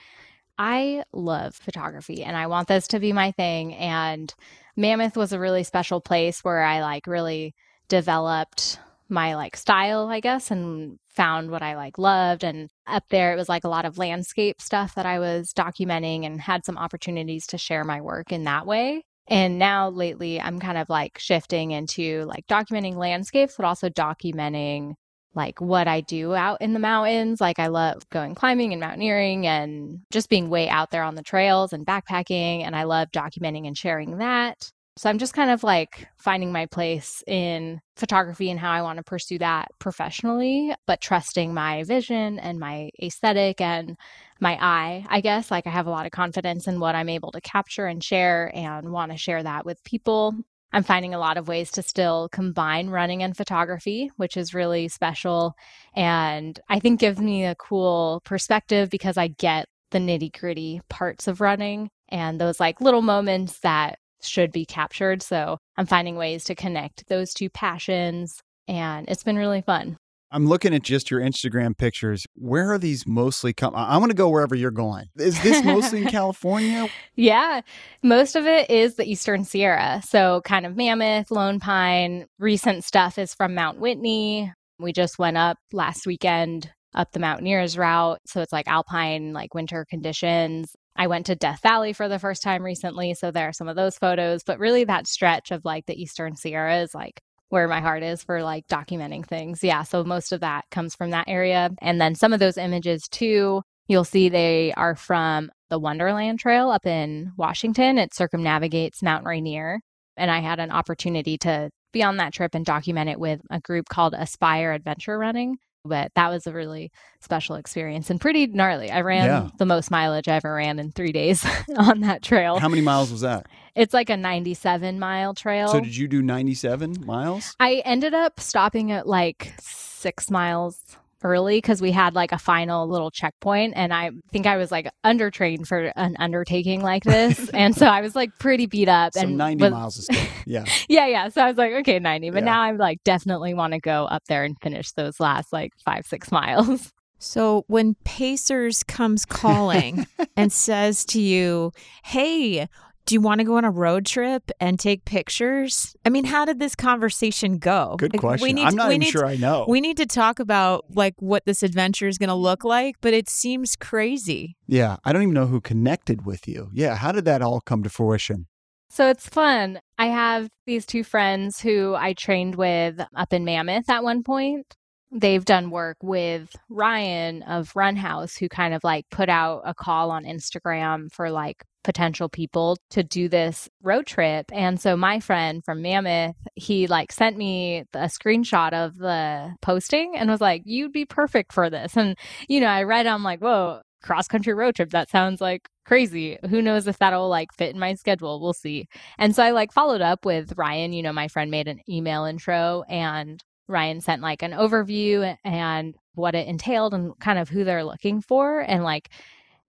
I 0.64 1.04
love 1.12 1.56
photography 1.56 2.24
and 2.24 2.38
I 2.38 2.46
want 2.46 2.68
this 2.68 2.88
to 2.90 3.00
be 3.00 3.14
my 3.14 3.32
thing. 3.32 3.74
And 3.74 4.32
Mammoth 4.78 5.18
was 5.18 5.34
a 5.34 5.40
really 5.40 5.64
special 5.64 6.02
place 6.02 6.44
where 6.44 6.62
I 6.62 6.82
like 6.82 7.08
really 7.08 7.56
developed 7.88 8.78
my 9.10 9.34
like 9.36 9.58
style, 9.58 10.08
I 10.10 10.20
guess, 10.20 10.52
and 10.52 11.00
found 11.10 11.50
what 11.50 11.64
I 11.64 11.76
like 11.76 11.98
loved. 11.98 12.44
And 12.44 12.70
up 12.86 13.06
there, 13.10 13.34
it 13.34 13.38
was 13.38 13.50
like 13.50 13.64
a 13.64 13.70
lot 13.70 13.86
of 13.86 13.98
landscape 13.98 14.62
stuff 14.62 14.94
that 14.94 15.08
I 15.08 15.18
was 15.18 15.52
documenting 15.52 16.28
and 16.28 16.40
had 16.40 16.64
some 16.64 16.78
opportunities 16.78 17.48
to 17.48 17.58
share 17.58 17.84
my 17.84 18.00
work 18.00 18.32
in 18.32 18.44
that 18.44 18.68
way. 18.68 19.04
And 19.28 19.58
now 19.58 19.90
lately, 19.90 20.40
I'm 20.40 20.60
kind 20.60 20.78
of 20.78 20.90
like 20.90 21.18
shifting 21.18 21.72
into 21.72 22.26
like 22.26 22.46
documenting 22.46 22.98
landscapes, 22.98 23.56
but 23.58 23.66
also 23.66 23.90
documenting 23.90 24.94
like 25.34 25.62
what 25.62 25.88
I 25.88 26.02
do 26.02 26.34
out 26.34 26.62
in 26.62 26.74
the 26.74 26.80
mountains. 26.80 27.40
Like 27.40 27.60
I 27.60 27.68
love 27.68 28.08
going 28.10 28.36
climbing 28.36 28.74
and 28.74 28.80
mountaineering 28.80 29.48
and 29.48 30.02
just 30.12 30.30
being 30.30 30.50
way 30.50 30.70
out 30.70 30.92
there 30.92 31.04
on 31.04 31.16
the 31.16 31.24
trails 31.24 31.74
and 31.74 31.86
backpacking. 31.86 32.64
And 32.64 32.76
I 32.76 32.84
love 32.84 33.12
documenting 33.12 33.68
and 33.68 33.78
sharing 33.78 34.18
that. 34.18 34.72
So 34.98 35.10
I'm 35.10 35.20
just 35.20 35.34
kind 35.34 35.50
of 35.50 35.64
like 35.64 36.08
finding 36.18 36.52
my 36.52 36.66
place 36.66 37.24
in 37.26 37.80
photography 37.96 38.52
and 38.52 38.60
how 38.60 38.72
I 38.72 38.82
want 38.82 38.98
to 38.98 39.04
pursue 39.04 39.38
that 39.40 39.70
professionally, 39.80 40.76
but 40.86 41.00
trusting 41.00 41.54
my 41.54 41.84
vision 41.84 42.40
and 42.40 42.60
my 42.60 42.90
aesthetic 43.02 43.62
and 43.62 43.98
my 44.42 44.58
eye, 44.60 45.06
I 45.08 45.22
guess. 45.22 45.50
Like 45.50 45.66
I 45.66 45.70
have 45.70 45.88
a 45.88 45.92
lot 45.92 46.06
of 46.06 46.12
confidence 46.12 46.68
in 46.68 46.80
what 46.80 46.96
I'm 46.96 47.10
able 47.10 47.32
to 47.32 47.42
capture 47.42 47.86
and 47.86 48.04
share 48.04 48.52
and 48.54 48.92
want 48.92 49.12
to 49.12 49.18
share 49.18 49.42
that 49.42 49.66
with 49.66 49.82
people. 49.86 50.36
I'm 50.74 50.84
finding 50.84 51.14
a 51.14 51.20
lot 51.20 51.38
of 51.38 51.48
ways 51.48 51.72
to 51.72 51.82
still 51.82 52.30
combine 52.32 52.90
running 52.90 53.24
and 53.24 53.36
photography, 53.36 54.12
which 54.16 54.38
is 54.38 54.54
really 54.54 54.88
special. 54.88 55.54
And 55.96 56.60
I 56.70 56.80
think 56.80 57.00
gives 57.00 57.20
me 57.20 57.46
a 57.46 57.56
cool 57.56 58.22
perspective 58.24 58.90
because 58.90 59.18
I 59.18 59.28
get 59.28 59.66
the 59.92 60.00
nitty 60.00 60.38
gritty 60.38 60.82
parts 60.90 61.28
of 61.28 61.42
running 61.42 61.90
and 62.10 62.40
those 62.40 62.60
like 62.60 62.82
little 62.82 63.02
moments 63.02 63.60
that 63.60 64.00
should 64.22 64.52
be 64.52 64.66
captured. 64.66 65.22
So 65.22 65.58
I'm 65.78 65.86
finding 65.86 66.16
ways 66.16 66.44
to 66.46 66.56
connect 66.56 67.08
those 67.08 67.34
two 67.34 67.50
passions. 67.50 68.40
And 68.68 69.10
it's 69.10 69.24
been 69.24 69.38
really 69.38 69.62
fun. 69.62 69.98
I'm 70.32 70.48
looking 70.48 70.74
at 70.74 70.82
just 70.82 71.12
your 71.12 71.20
Instagram 71.20 71.78
pictures. 71.78 72.26
Where 72.36 72.72
are 72.72 72.78
these 72.78 73.06
mostly 73.06 73.52
come? 73.52 73.76
I 73.76 73.98
want 73.98 74.12
to 74.12 74.16
go 74.16 74.30
wherever 74.30 74.56
you're 74.56 74.72
going. 74.72 75.10
Is 75.18 75.42
this 75.44 75.64
mostly 75.64 76.04
in 76.04 76.08
California? 76.10 76.88
Yeah, 77.16 77.62
most 78.02 78.38
of 78.38 78.46
it 78.46 78.70
is 78.70 78.96
the 78.96 79.04
Eastern 79.04 79.44
Sierra. 79.44 80.02
So 80.06 80.42
kind 80.46 80.66
of 80.66 80.78
Mammoth, 80.78 81.32
Lone 81.32 81.60
Pine. 81.60 82.28
Recent 82.40 82.86
stuff 82.86 83.18
is 83.18 83.34
from 83.34 83.56
Mount 83.56 83.80
Whitney. 83.80 84.54
We 84.80 84.94
just 84.94 85.20
went 85.20 85.38
up 85.38 85.58
last 85.74 86.08
weekend 86.08 86.72
up 86.94 87.12
the 87.12 87.20
Mountaineers 87.20 87.78
route. 87.78 88.20
So 88.26 88.42
it's 88.42 88.54
like 88.54 88.68
alpine, 88.68 89.34
like 89.34 89.54
winter 89.54 89.86
conditions. 89.90 90.76
I 90.96 91.08
went 91.08 91.26
to 91.28 91.36
Death 91.36 91.62
Valley 91.62 91.94
for 91.94 92.10
the 92.10 92.20
first 92.20 92.44
time 92.44 92.64
recently. 92.64 93.14
So 93.14 93.32
there 93.32 93.48
are 93.50 93.54
some 93.54 93.68
of 93.68 93.76
those 93.76 93.98
photos. 93.98 94.44
But 94.44 94.60
really, 94.60 94.84
that 94.86 95.08
stretch 95.08 95.52
of 95.52 95.64
like 95.66 95.86
the 95.86 96.02
Eastern 96.02 96.36
Sierra 96.36 96.82
is 96.82 96.94
like 96.94 97.22
where 97.52 97.68
my 97.68 97.82
heart 97.82 98.02
is 98.02 98.24
for 98.24 98.42
like 98.42 98.66
documenting 98.68 99.26
things. 99.26 99.62
Yeah. 99.64 99.84
So 99.84 100.04
most 100.06 100.32
of 100.32 100.40
that 100.40 100.64
comes 100.72 100.96
from 100.96 101.10
that 101.12 101.26
area. 101.28 101.70
And 101.82 102.00
then 102.00 102.16
some 102.16 102.32
of 102.32 102.40
those 102.40 102.58
images 102.58 103.08
too, 103.10 103.62
you'll 103.88 104.06
see 104.06 104.30
they 104.30 104.74
are 104.78 104.96
from 104.96 105.52
the 105.70 105.78
Wonderland 105.78 106.40
Trail 106.40 106.70
up 106.70 106.86
in 106.86 107.34
Washington. 107.38 107.98
It 107.98 108.14
circumnavigates 108.14 109.04
Mount 109.04 109.26
Rainier. 109.26 109.82
And 110.16 110.32
I 110.32 110.40
had 110.40 110.60
an 110.60 110.72
opportunity 110.72 111.38
to 111.40 111.70
be 111.92 112.04
on 112.04 112.18
that 112.18 112.34
trip 112.34 112.56
and 112.56 112.66
document 112.66 113.10
it 113.10 113.20
with 113.20 113.42
a 113.50 113.60
group 113.60 113.90
called 113.90 114.14
Aspire 114.14 114.72
Adventure 114.72 115.18
Running. 115.18 115.58
But 115.84 116.12
that 116.16 116.30
was 116.30 116.46
a 116.46 116.52
really 116.52 116.92
special 117.20 117.56
experience 117.56 118.10
and 118.10 118.22
pretty 118.22 118.48
gnarly. 118.48 118.92
I 118.92 119.02
ran 119.02 119.26
yeah. 119.26 119.50
the 119.58 119.66
most 119.66 119.90
mileage 119.90 120.28
I 120.28 120.36
ever 120.36 120.54
ran 120.54 120.78
in 120.78 120.92
three 120.92 121.12
days 121.12 121.46
on 121.78 122.02
that 122.02 122.22
trail. 122.22 122.60
How 122.60 122.70
many 122.70 122.82
miles 122.82 123.12
was 123.12 123.22
that? 123.22 123.48
It's 123.76 123.94
like 123.94 124.10
a 124.10 124.18
97 124.18 125.00
mile 125.00 125.34
trail. 125.34 125.70
So, 125.70 125.80
did 125.80 125.96
you 125.96 126.08
do 126.08 126.22
97 126.22 127.04
miles? 127.06 127.56
I 127.60 127.82
ended 127.86 128.14
up 128.14 128.40
stopping 128.40 128.92
at 128.92 129.08
like 129.08 129.54
six 129.60 130.30
miles 130.30 130.98
early 131.24 131.58
because 131.58 131.82
we 131.82 131.92
had 131.92 132.16
like 132.16 132.32
a 132.32 132.38
final 132.38 132.88
little 132.88 133.12
checkpoint 133.12 133.74
and 133.76 133.94
I 133.94 134.12
think 134.32 134.48
I 134.48 134.58
was 134.58 134.72
like 134.72 134.90
undertrained 135.06 135.68
for 135.68 135.92
an 135.96 136.16
undertaking 136.20 136.82
like 136.82 137.04
this. 137.04 137.50
and 137.54 137.76
so 137.76 137.86
I 137.86 138.02
was 138.02 138.16
like 138.16 138.38
pretty 138.40 138.66
beat 138.66 138.90
up 138.90 139.14
so 139.14 139.22
and 139.22 139.38
90 139.38 139.64
was, 139.64 139.72
miles 139.72 139.98
is 139.98 140.08
good. 140.08 140.28
Yeah. 140.46 140.66
yeah, 140.90 141.06
yeah. 141.06 141.30
So 141.30 141.42
I 141.42 141.48
was 141.48 141.58
like, 141.58 141.72
okay, 141.74 142.00
90. 142.00 142.32
But 142.32 142.40
yeah. 142.40 142.46
now 142.46 142.62
I'm 142.62 142.78
like 142.78 143.04
definitely 143.04 143.54
want 143.54 143.74
to 143.74 143.80
go 143.80 144.06
up 144.06 144.24
there 144.28 144.44
and 144.44 144.56
finish 144.62 144.92
those 144.94 145.20
last 145.20 145.54
like 145.54 145.72
five, 145.86 146.06
six 146.06 146.32
miles. 146.32 146.92
So 147.24 147.66
when 147.68 147.98
Pacers 148.04 148.82
comes 148.82 149.26
calling 149.26 150.08
and 150.36 150.52
says 150.52 151.06
to 151.06 151.22
you, 151.22 151.72
"Hey, 152.04 152.68
do 153.06 153.16
you 153.16 153.22
want 153.22 153.40
to 153.40 153.46
go 153.46 153.58
on 153.58 153.66
a 153.66 153.72
road 153.72 154.06
trip 154.06 154.52
and 154.60 154.80
take 154.80 155.06
pictures? 155.06 155.96
I 156.06 156.10
mean, 156.10 156.26
how 156.26 156.46
did 156.46 156.60
this 156.60 156.76
conversation 156.76 157.58
go? 157.58 157.96
Good 157.98 158.18
question. 158.18 158.44
We 158.44 158.54
need, 158.54 158.66
I'm 158.66 158.76
not 158.76 158.92
even 158.92 159.02
sure 159.02 159.26
I 159.26 159.36
know. 159.36 159.66
We 159.68 159.82
need 159.82 159.98
to 159.98 160.06
talk 160.06 160.40
about 160.40 160.86
like 160.94 161.16
what 161.20 161.46
this 161.46 161.64
adventure 161.64 162.08
is 162.08 162.18
going 162.18 162.30
to 162.30 162.36
look 162.36 162.64
like, 162.64 162.96
but 163.02 163.14
it 163.14 163.30
seems 163.30 163.76
crazy. 163.76 164.56
Yeah, 164.68 164.98
I 165.04 165.14
don't 165.14 165.24
even 165.24 165.34
know 165.34 165.48
who 165.48 165.62
connected 165.62 166.26
with 166.26 166.48
you. 166.48 166.70
Yeah, 166.74 166.96
how 166.96 167.12
did 167.12 167.26
that 167.26 167.42
all 167.42 167.62
come 167.62 167.84
to 167.84 167.90
fruition? 167.90 168.48
So 168.90 169.10
it's 169.10 169.28
fun. 169.28 169.80
I 169.98 170.08
have 170.08 170.50
these 170.66 170.86
two 170.86 171.04
friends 171.04 171.62
who 171.62 171.96
I 171.96 172.14
trained 172.14 172.56
with 172.56 173.00
up 173.16 173.32
in 173.32 173.46
Mammoth 173.46 173.90
at 173.90 174.04
one 174.04 174.24
point 174.24 174.76
they've 175.12 175.44
done 175.44 175.70
work 175.70 175.98
with 176.02 176.56
Ryan 176.70 177.44
of 177.44 177.76
Run 177.76 177.96
House, 177.96 178.36
who 178.36 178.48
kind 178.48 178.74
of 178.74 178.84
like 178.84 179.06
put 179.12 179.30
out 179.30 179.62
a 179.66 179.74
call 179.74 180.12
on 180.12 180.24
Instagram 180.24 181.12
for 181.12 181.30
like 181.30 181.64
potential 181.84 182.30
people 182.30 182.78
to 182.92 183.04
do 183.04 183.28
this 183.28 183.70
road 183.82 184.06
trip. 184.06 184.46
And 184.54 184.80
so 184.80 184.96
my 184.96 185.20
friend 185.20 185.64
from 185.64 185.82
Mammoth, 185.82 186.36
he 186.56 186.88
like 186.88 187.12
sent 187.12 187.38
me 187.38 187.86
a 187.94 188.06
screenshot 188.06 188.74
of 188.74 188.98
the 188.98 189.56
posting 189.62 190.16
and 190.16 190.30
was 190.30 190.42
like, 190.42 190.62
you'd 190.66 190.92
be 190.92 191.06
perfect 191.06 191.54
for 191.54 191.70
this. 191.70 191.98
And, 191.98 192.18
you 192.48 192.60
know, 192.60 192.68
I 192.68 192.84
read, 192.84 193.08
I'm 193.08 193.24
like, 193.24 193.40
whoa, 193.40 193.82
cross 194.02 194.28
country 194.28 194.54
road 194.54 194.76
trip. 194.76 194.92
That 194.92 195.10
sounds 195.10 195.42
like 195.42 195.68
crazy. 195.86 196.38
Who 196.50 196.62
knows 196.62 196.88
if 196.88 196.98
that'll 197.00 197.30
like 197.30 197.54
fit 197.54 197.74
in 197.74 197.80
my 197.80 197.94
schedule? 197.96 198.40
We'll 198.42 198.54
see. 198.54 198.88
And 199.18 199.36
so 199.36 199.44
I 199.44 199.52
like 199.52 199.72
followed 199.72 200.02
up 200.02 200.26
with 200.26 200.54
Ryan. 200.58 200.94
You 200.94 201.04
know, 201.04 201.14
my 201.14 201.28
friend 201.28 201.52
made 201.52 201.68
an 201.68 201.82
email 201.90 202.26
intro 202.26 202.84
and 202.90 203.44
Ryan 203.68 204.02
sent 204.02 204.22
like 204.22 204.44
an 204.44 204.52
overview 204.52 205.36
and 205.44 205.96
what 206.14 206.36
it 206.36 206.48
entailed 206.48 206.94
and 206.94 207.18
kind 207.20 207.40
of 207.40 207.50
who 207.50 207.64
they're 207.64 207.86
looking 207.86 208.22
for. 208.22 208.60
And 208.60 208.84
like, 208.84 209.10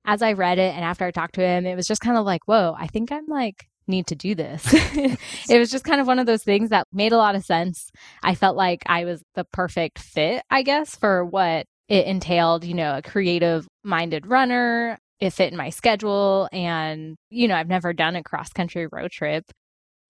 as 0.04 0.22
I 0.22 0.32
read 0.32 0.58
it 0.58 0.74
and 0.74 0.84
after 0.84 1.04
I 1.04 1.10
talked 1.10 1.34
to 1.36 1.46
him, 1.46 1.66
it 1.66 1.76
was 1.76 1.86
just 1.86 2.00
kind 2.00 2.16
of 2.16 2.24
like, 2.24 2.42
whoa, 2.46 2.74
I 2.78 2.86
think 2.86 3.12
I'm 3.12 3.26
like, 3.26 3.68
need 3.86 4.06
to 4.08 4.14
do 4.14 4.34
this. 4.34 4.66
it 4.72 5.58
was 5.58 5.70
just 5.70 5.84
kind 5.84 6.00
of 6.00 6.06
one 6.06 6.18
of 6.18 6.26
those 6.26 6.44
things 6.44 6.70
that 6.70 6.86
made 6.92 7.12
a 7.12 7.16
lot 7.16 7.34
of 7.34 7.44
sense. 7.44 7.90
I 8.22 8.34
felt 8.34 8.56
like 8.56 8.82
I 8.86 9.04
was 9.04 9.22
the 9.34 9.44
perfect 9.44 9.98
fit, 9.98 10.42
I 10.50 10.62
guess, 10.62 10.96
for 10.96 11.24
what 11.24 11.66
it 11.88 12.06
entailed, 12.06 12.64
you 12.64 12.74
know, 12.74 12.96
a 12.96 13.02
creative 13.02 13.66
minded 13.82 14.26
runner. 14.26 14.98
It 15.20 15.30
fit 15.30 15.52
in 15.52 15.58
my 15.58 15.70
schedule. 15.70 16.48
And, 16.52 17.16
you 17.30 17.48
know, 17.48 17.54
I've 17.54 17.68
never 17.68 17.92
done 17.92 18.16
a 18.16 18.22
cross 18.22 18.52
country 18.52 18.86
road 18.90 19.10
trip. 19.10 19.44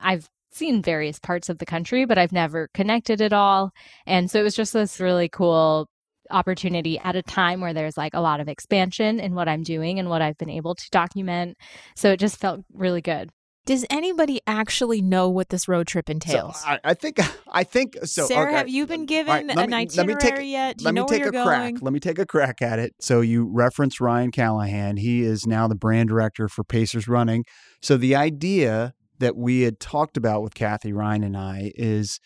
I've 0.01 0.29
seen 0.53 0.83
various 0.83 1.19
parts 1.19 1.49
of 1.49 1.59
the 1.59 1.67
country, 1.67 2.05
but 2.05 2.19
I've 2.19 2.33
never 2.33 2.69
connected 2.75 3.21
at 3.21 3.33
all. 3.33 3.73
And 4.07 4.31
so 4.31 4.41
it 4.41 4.43
was 4.43 4.57
just 4.57 4.73
this 4.73 5.01
really 5.01 5.29
cool 5.29 5.89
opportunity 6.31 6.99
at 6.99 7.17
a 7.17 7.23
time 7.23 7.61
where 7.61 7.75
there's 7.75 7.97
like 7.97 8.15
a 8.15 8.21
lot 8.21 8.41
of 8.41 8.49
expansion 8.49 9.21
in 9.21 9.35
what 9.35 9.49
I'm 9.49 9.63
doing 9.63 9.99
and 9.99 10.09
what 10.09 10.23
I've 10.23 10.39
been 10.39 10.51
able 10.51 10.75
to 10.75 10.91
document. 10.91 11.57
So 11.97 12.13
it 12.13 12.21
just 12.21 12.39
felt 12.39 12.65
really 12.73 13.01
good. 13.01 13.31
Does 13.65 13.87
anybody 13.91 14.41
actually 14.45 15.01
know 15.01 15.29
what 15.29 15.51
this 15.51 15.69
road 15.69 15.87
trip 15.87 16.11
entails? 16.11 16.61
So 16.61 16.69
I, 16.69 16.81
I, 16.83 16.95
think 16.95 17.19
I 17.53 17.63
think 17.63 17.97
so. 18.05 18.27
Sarah, 18.27 18.49
okay. 18.49 18.57
have 18.57 18.69
you 18.69 18.87
been 18.87 19.07
given 19.07 19.33
right, 19.33 19.57
an 19.57 19.71
me, 19.71 19.77
itinerary 19.77 20.21
take, 20.21 20.51
yet? 20.51 20.79
Do 20.79 20.85
let 20.85 20.95
me 20.95 21.05
take 21.07 21.25
a 21.25 21.31
going? 21.31 21.47
crack. 21.47 21.75
Let 21.81 21.93
me 21.93 22.01
take 22.01 22.19
a 22.19 22.27
crack 22.27 22.61
at 22.61 22.81
it. 22.81 22.95
So 23.01 23.21
you 23.21 23.49
reference 23.49 24.01
Ryan 24.01 24.33
Callahan. 24.33 24.97
He 24.97 25.23
is 25.23 25.47
now 25.47 25.69
the 25.69 25.77
brand 25.77 26.09
director 26.09 26.49
for 26.49 26.65
Pacers 26.65 27.07
Running. 27.07 27.45
So 27.81 27.97
the 27.97 28.17
idea 28.17 28.95
that 29.21 29.37
we 29.37 29.61
had 29.63 29.79
talked 29.79 30.17
about 30.17 30.43
with 30.43 30.55
Kathy 30.55 30.93
Ryan 30.93 31.23
and 31.23 31.37
I 31.37 31.71
is 31.77 32.19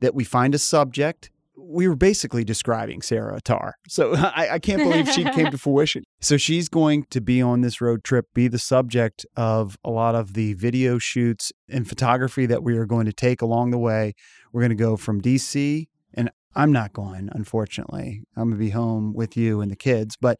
that 0.00 0.14
we 0.14 0.24
find 0.24 0.54
a 0.54 0.58
subject. 0.58 1.30
We 1.60 1.88
were 1.88 1.96
basically 1.96 2.44
describing 2.44 3.02
Sarah 3.02 3.36
Attar. 3.36 3.74
So 3.88 4.14
I, 4.16 4.54
I 4.54 4.58
can't 4.58 4.82
believe 4.82 5.08
she 5.10 5.24
came 5.24 5.50
to 5.50 5.58
fruition. 5.66 6.04
So 6.20 6.36
she's 6.36 6.68
going 6.68 7.04
to 7.10 7.20
be 7.20 7.42
on 7.42 7.60
this 7.60 7.80
road 7.80 8.04
trip, 8.04 8.26
be 8.34 8.48
the 8.48 8.58
subject 8.58 9.26
of 9.36 9.76
a 9.84 9.90
lot 9.90 10.14
of 10.14 10.34
the 10.34 10.54
video 10.54 10.98
shoots 10.98 11.52
and 11.68 11.88
photography 11.88 12.46
that 12.46 12.62
we 12.62 12.76
are 12.76 12.86
going 12.86 13.06
to 13.06 13.12
take 13.12 13.42
along 13.42 13.70
the 13.70 13.78
way. 13.78 14.14
We're 14.52 14.62
going 14.62 14.70
to 14.70 14.76
go 14.76 14.96
from 14.96 15.20
DC 15.20 15.86
and 16.14 16.30
I'm 16.54 16.72
not 16.72 16.92
going, 16.92 17.28
unfortunately. 17.32 18.22
I'm 18.36 18.48
going 18.48 18.58
to 18.58 18.64
be 18.64 18.70
home 18.70 19.12
with 19.14 19.36
you 19.36 19.60
and 19.60 19.70
the 19.70 19.76
kids. 19.76 20.16
But 20.20 20.38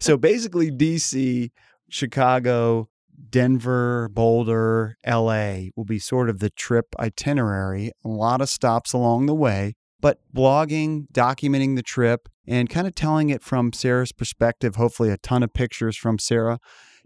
so 0.00 0.16
basically, 0.16 0.70
DC, 0.70 1.50
Chicago, 1.90 2.88
Denver, 3.30 4.08
Boulder, 4.08 4.96
LA 5.06 5.68
will 5.76 5.84
be 5.84 5.98
sort 5.98 6.30
of 6.30 6.38
the 6.38 6.50
trip 6.50 6.94
itinerary. 6.98 7.92
A 8.04 8.08
lot 8.08 8.40
of 8.40 8.48
stops 8.48 8.92
along 8.92 9.26
the 9.26 9.34
way, 9.34 9.74
but 10.00 10.18
blogging, 10.34 11.06
documenting 11.12 11.76
the 11.76 11.82
trip, 11.82 12.28
and 12.46 12.70
kind 12.70 12.86
of 12.86 12.94
telling 12.94 13.30
it 13.30 13.42
from 13.42 13.72
Sarah's 13.72 14.12
perspective, 14.12 14.76
hopefully, 14.76 15.10
a 15.10 15.18
ton 15.18 15.42
of 15.42 15.52
pictures 15.52 15.96
from 15.96 16.18
Sarah. 16.18 16.58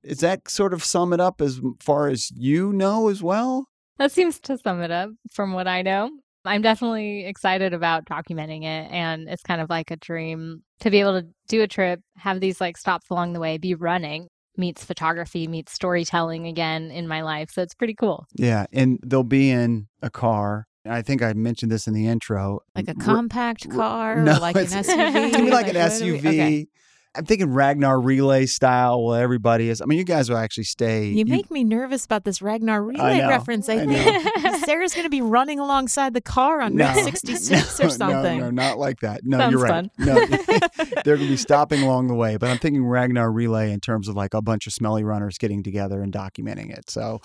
Is 0.05 0.21
that 0.21 0.49
sort 0.51 0.75
of 0.75 0.85
sum 0.85 1.13
it 1.13 1.21
up 1.21 1.41
as 1.41 1.61
far 1.81 2.09
as 2.09 2.31
you 2.33 2.73
know 2.73 3.09
as 3.09 3.23
well? 3.23 3.67
That 3.99 4.13
seems 4.13 4.41
to 4.41 4.59
sum 4.59 4.83
it 4.83 4.91
up 4.91 5.11
from 5.33 5.53
what 5.53 5.69
I 5.69 5.83
know. 5.83 6.11
I'm 6.45 6.63
definitely 6.63 7.25
excited 7.25 7.73
about 7.73 8.05
documenting 8.05 8.63
it. 8.65 8.91
And 8.91 9.29
it's 9.29 9.43
kind 9.43 9.61
of 9.61 9.71
like 9.71 9.91
a 9.91 9.97
dream 9.97 10.63
to 10.81 10.91
be 10.91 10.99
able 11.01 11.21
to 11.21 11.29
do 11.49 11.63
a 11.63 11.69
trip, 11.69 12.01
have 12.17 12.41
these 12.41 12.61
like 12.61 12.77
stops 12.77 13.07
along 13.11 13.33
the 13.33 13.41
way, 13.41 13.59
be 13.59 13.75
running, 13.75 14.27
meets 14.57 14.85
photography, 14.85 15.47
meets 15.47 15.73
storytelling 15.73 16.47
again 16.47 16.91
in 16.91 17.07
my 17.07 17.23
life. 17.23 17.51
So 17.53 17.63
it's 17.63 17.75
pretty 17.75 17.95
cool. 17.95 18.27
Yeah. 18.35 18.67
And 18.73 18.99
they'll 19.05 19.23
be 19.23 19.51
in 19.51 19.87
a 20.03 20.11
car. 20.11 20.67
I 20.85 21.03
think 21.03 21.23
I 21.23 21.33
mentioned 21.33 21.71
this 21.71 21.87
in 21.87 21.95
the 21.95 22.07
intro. 22.09 22.61
Like 22.75 22.89
a 22.89 22.95
compact 22.95 23.71
car, 23.71 24.17
no, 24.23 24.37
or 24.37 24.41
like 24.41 24.57
an 24.57 24.65
SUV. 24.67 24.79
It's 24.79 24.89
gonna 25.37 25.45
be 25.45 25.51
like, 25.51 25.69
an 25.69 25.77
are 25.77 25.89
we- 26.01 26.19
SUV. 26.19 26.27
okay. 26.27 26.67
I'm 27.15 27.27
thinking 27.27 27.53
Ragnar 27.53 28.01
relay 28.01 28.47
style. 28.47 29.05
Well, 29.05 29.15
everybody 29.15 29.69
is. 29.69 29.83
I 29.83 29.85
mean, 29.85 29.99
you 29.99 30.05
guys 30.05 30.31
will 30.31 30.39
actually 30.39 30.65
stay. 30.65 31.09
You 31.09 31.27
make 31.27 31.51
me 31.51 31.63
nervous 31.63 32.07
about 32.07 32.25
this 32.25 32.41
Ragnar 32.41 32.83
relay 32.83 33.19
know, 33.19 33.29
reference. 33.29 33.69
I, 33.69 33.75
I 33.75 33.87
think 33.87 34.57
Sarah's 34.65 34.95
going 34.95 35.05
to 35.05 35.11
be 35.11 35.21
running 35.21 35.59
alongside 35.59 36.15
the 36.15 36.23
car 36.23 36.63
on 36.63 36.75
Route 36.75 36.97
66 36.97 37.51
no, 37.81 37.87
or 37.87 37.91
something. 37.91 38.39
No, 38.39 38.45
no, 38.47 38.51
not 38.51 38.79
like 38.79 39.01
that. 39.01 39.21
No, 39.25 39.39
Sounds 39.39 39.53
you're 39.53 39.61
right. 39.61 39.71
fun. 39.71 39.91
No, 39.99 40.15
they're 41.05 41.17
going 41.17 41.27
to 41.27 41.29
be 41.29 41.37
stopping 41.37 41.83
along 41.83 42.07
the 42.07 42.15
way. 42.15 42.39
But 42.39 42.49
I'm 42.49 42.59
thinking 42.59 42.85
Ragnar 42.85 43.31
relay 43.31 43.73
in 43.73 43.81
terms 43.81 44.09
of 44.09 44.17
like 44.17 44.33
a 44.33 44.41
bunch 44.41 44.67
of 44.67 44.73
smelly 44.73 45.05
runners 45.05 45.37
getting 45.37 45.63
together 45.63 46.01
and 46.01 46.13
documenting 46.13 46.71
it. 46.71 46.89
So 46.89 47.21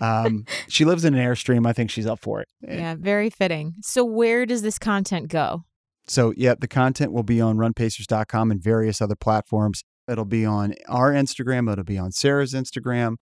um, 0.00 0.44
she 0.68 0.84
lives 0.84 1.04
in 1.04 1.14
an 1.14 1.20
airstream. 1.24 1.66
I 1.66 1.72
think 1.72 1.90
she's 1.90 2.06
up 2.06 2.20
for 2.20 2.40
it. 2.40 2.48
Yeah, 2.62 2.94
very 2.96 3.30
fitting. 3.30 3.74
So, 3.80 4.04
where 4.04 4.46
does 4.46 4.62
this 4.62 4.78
content 4.78 5.28
go? 5.28 5.64
So, 6.06 6.32
yeah, 6.36 6.54
the 6.58 6.68
content 6.68 7.12
will 7.12 7.22
be 7.22 7.40
on 7.40 7.56
runpacers.com 7.56 8.50
and 8.50 8.62
various 8.62 9.00
other 9.00 9.14
platforms. 9.14 9.82
It'll 10.08 10.24
be 10.24 10.44
on 10.44 10.74
our 10.88 11.12
Instagram, 11.12 11.70
it'll 11.70 11.84
be 11.84 11.98
on 11.98 12.10
Sarah's 12.10 12.52
Instagram, 12.52 13.16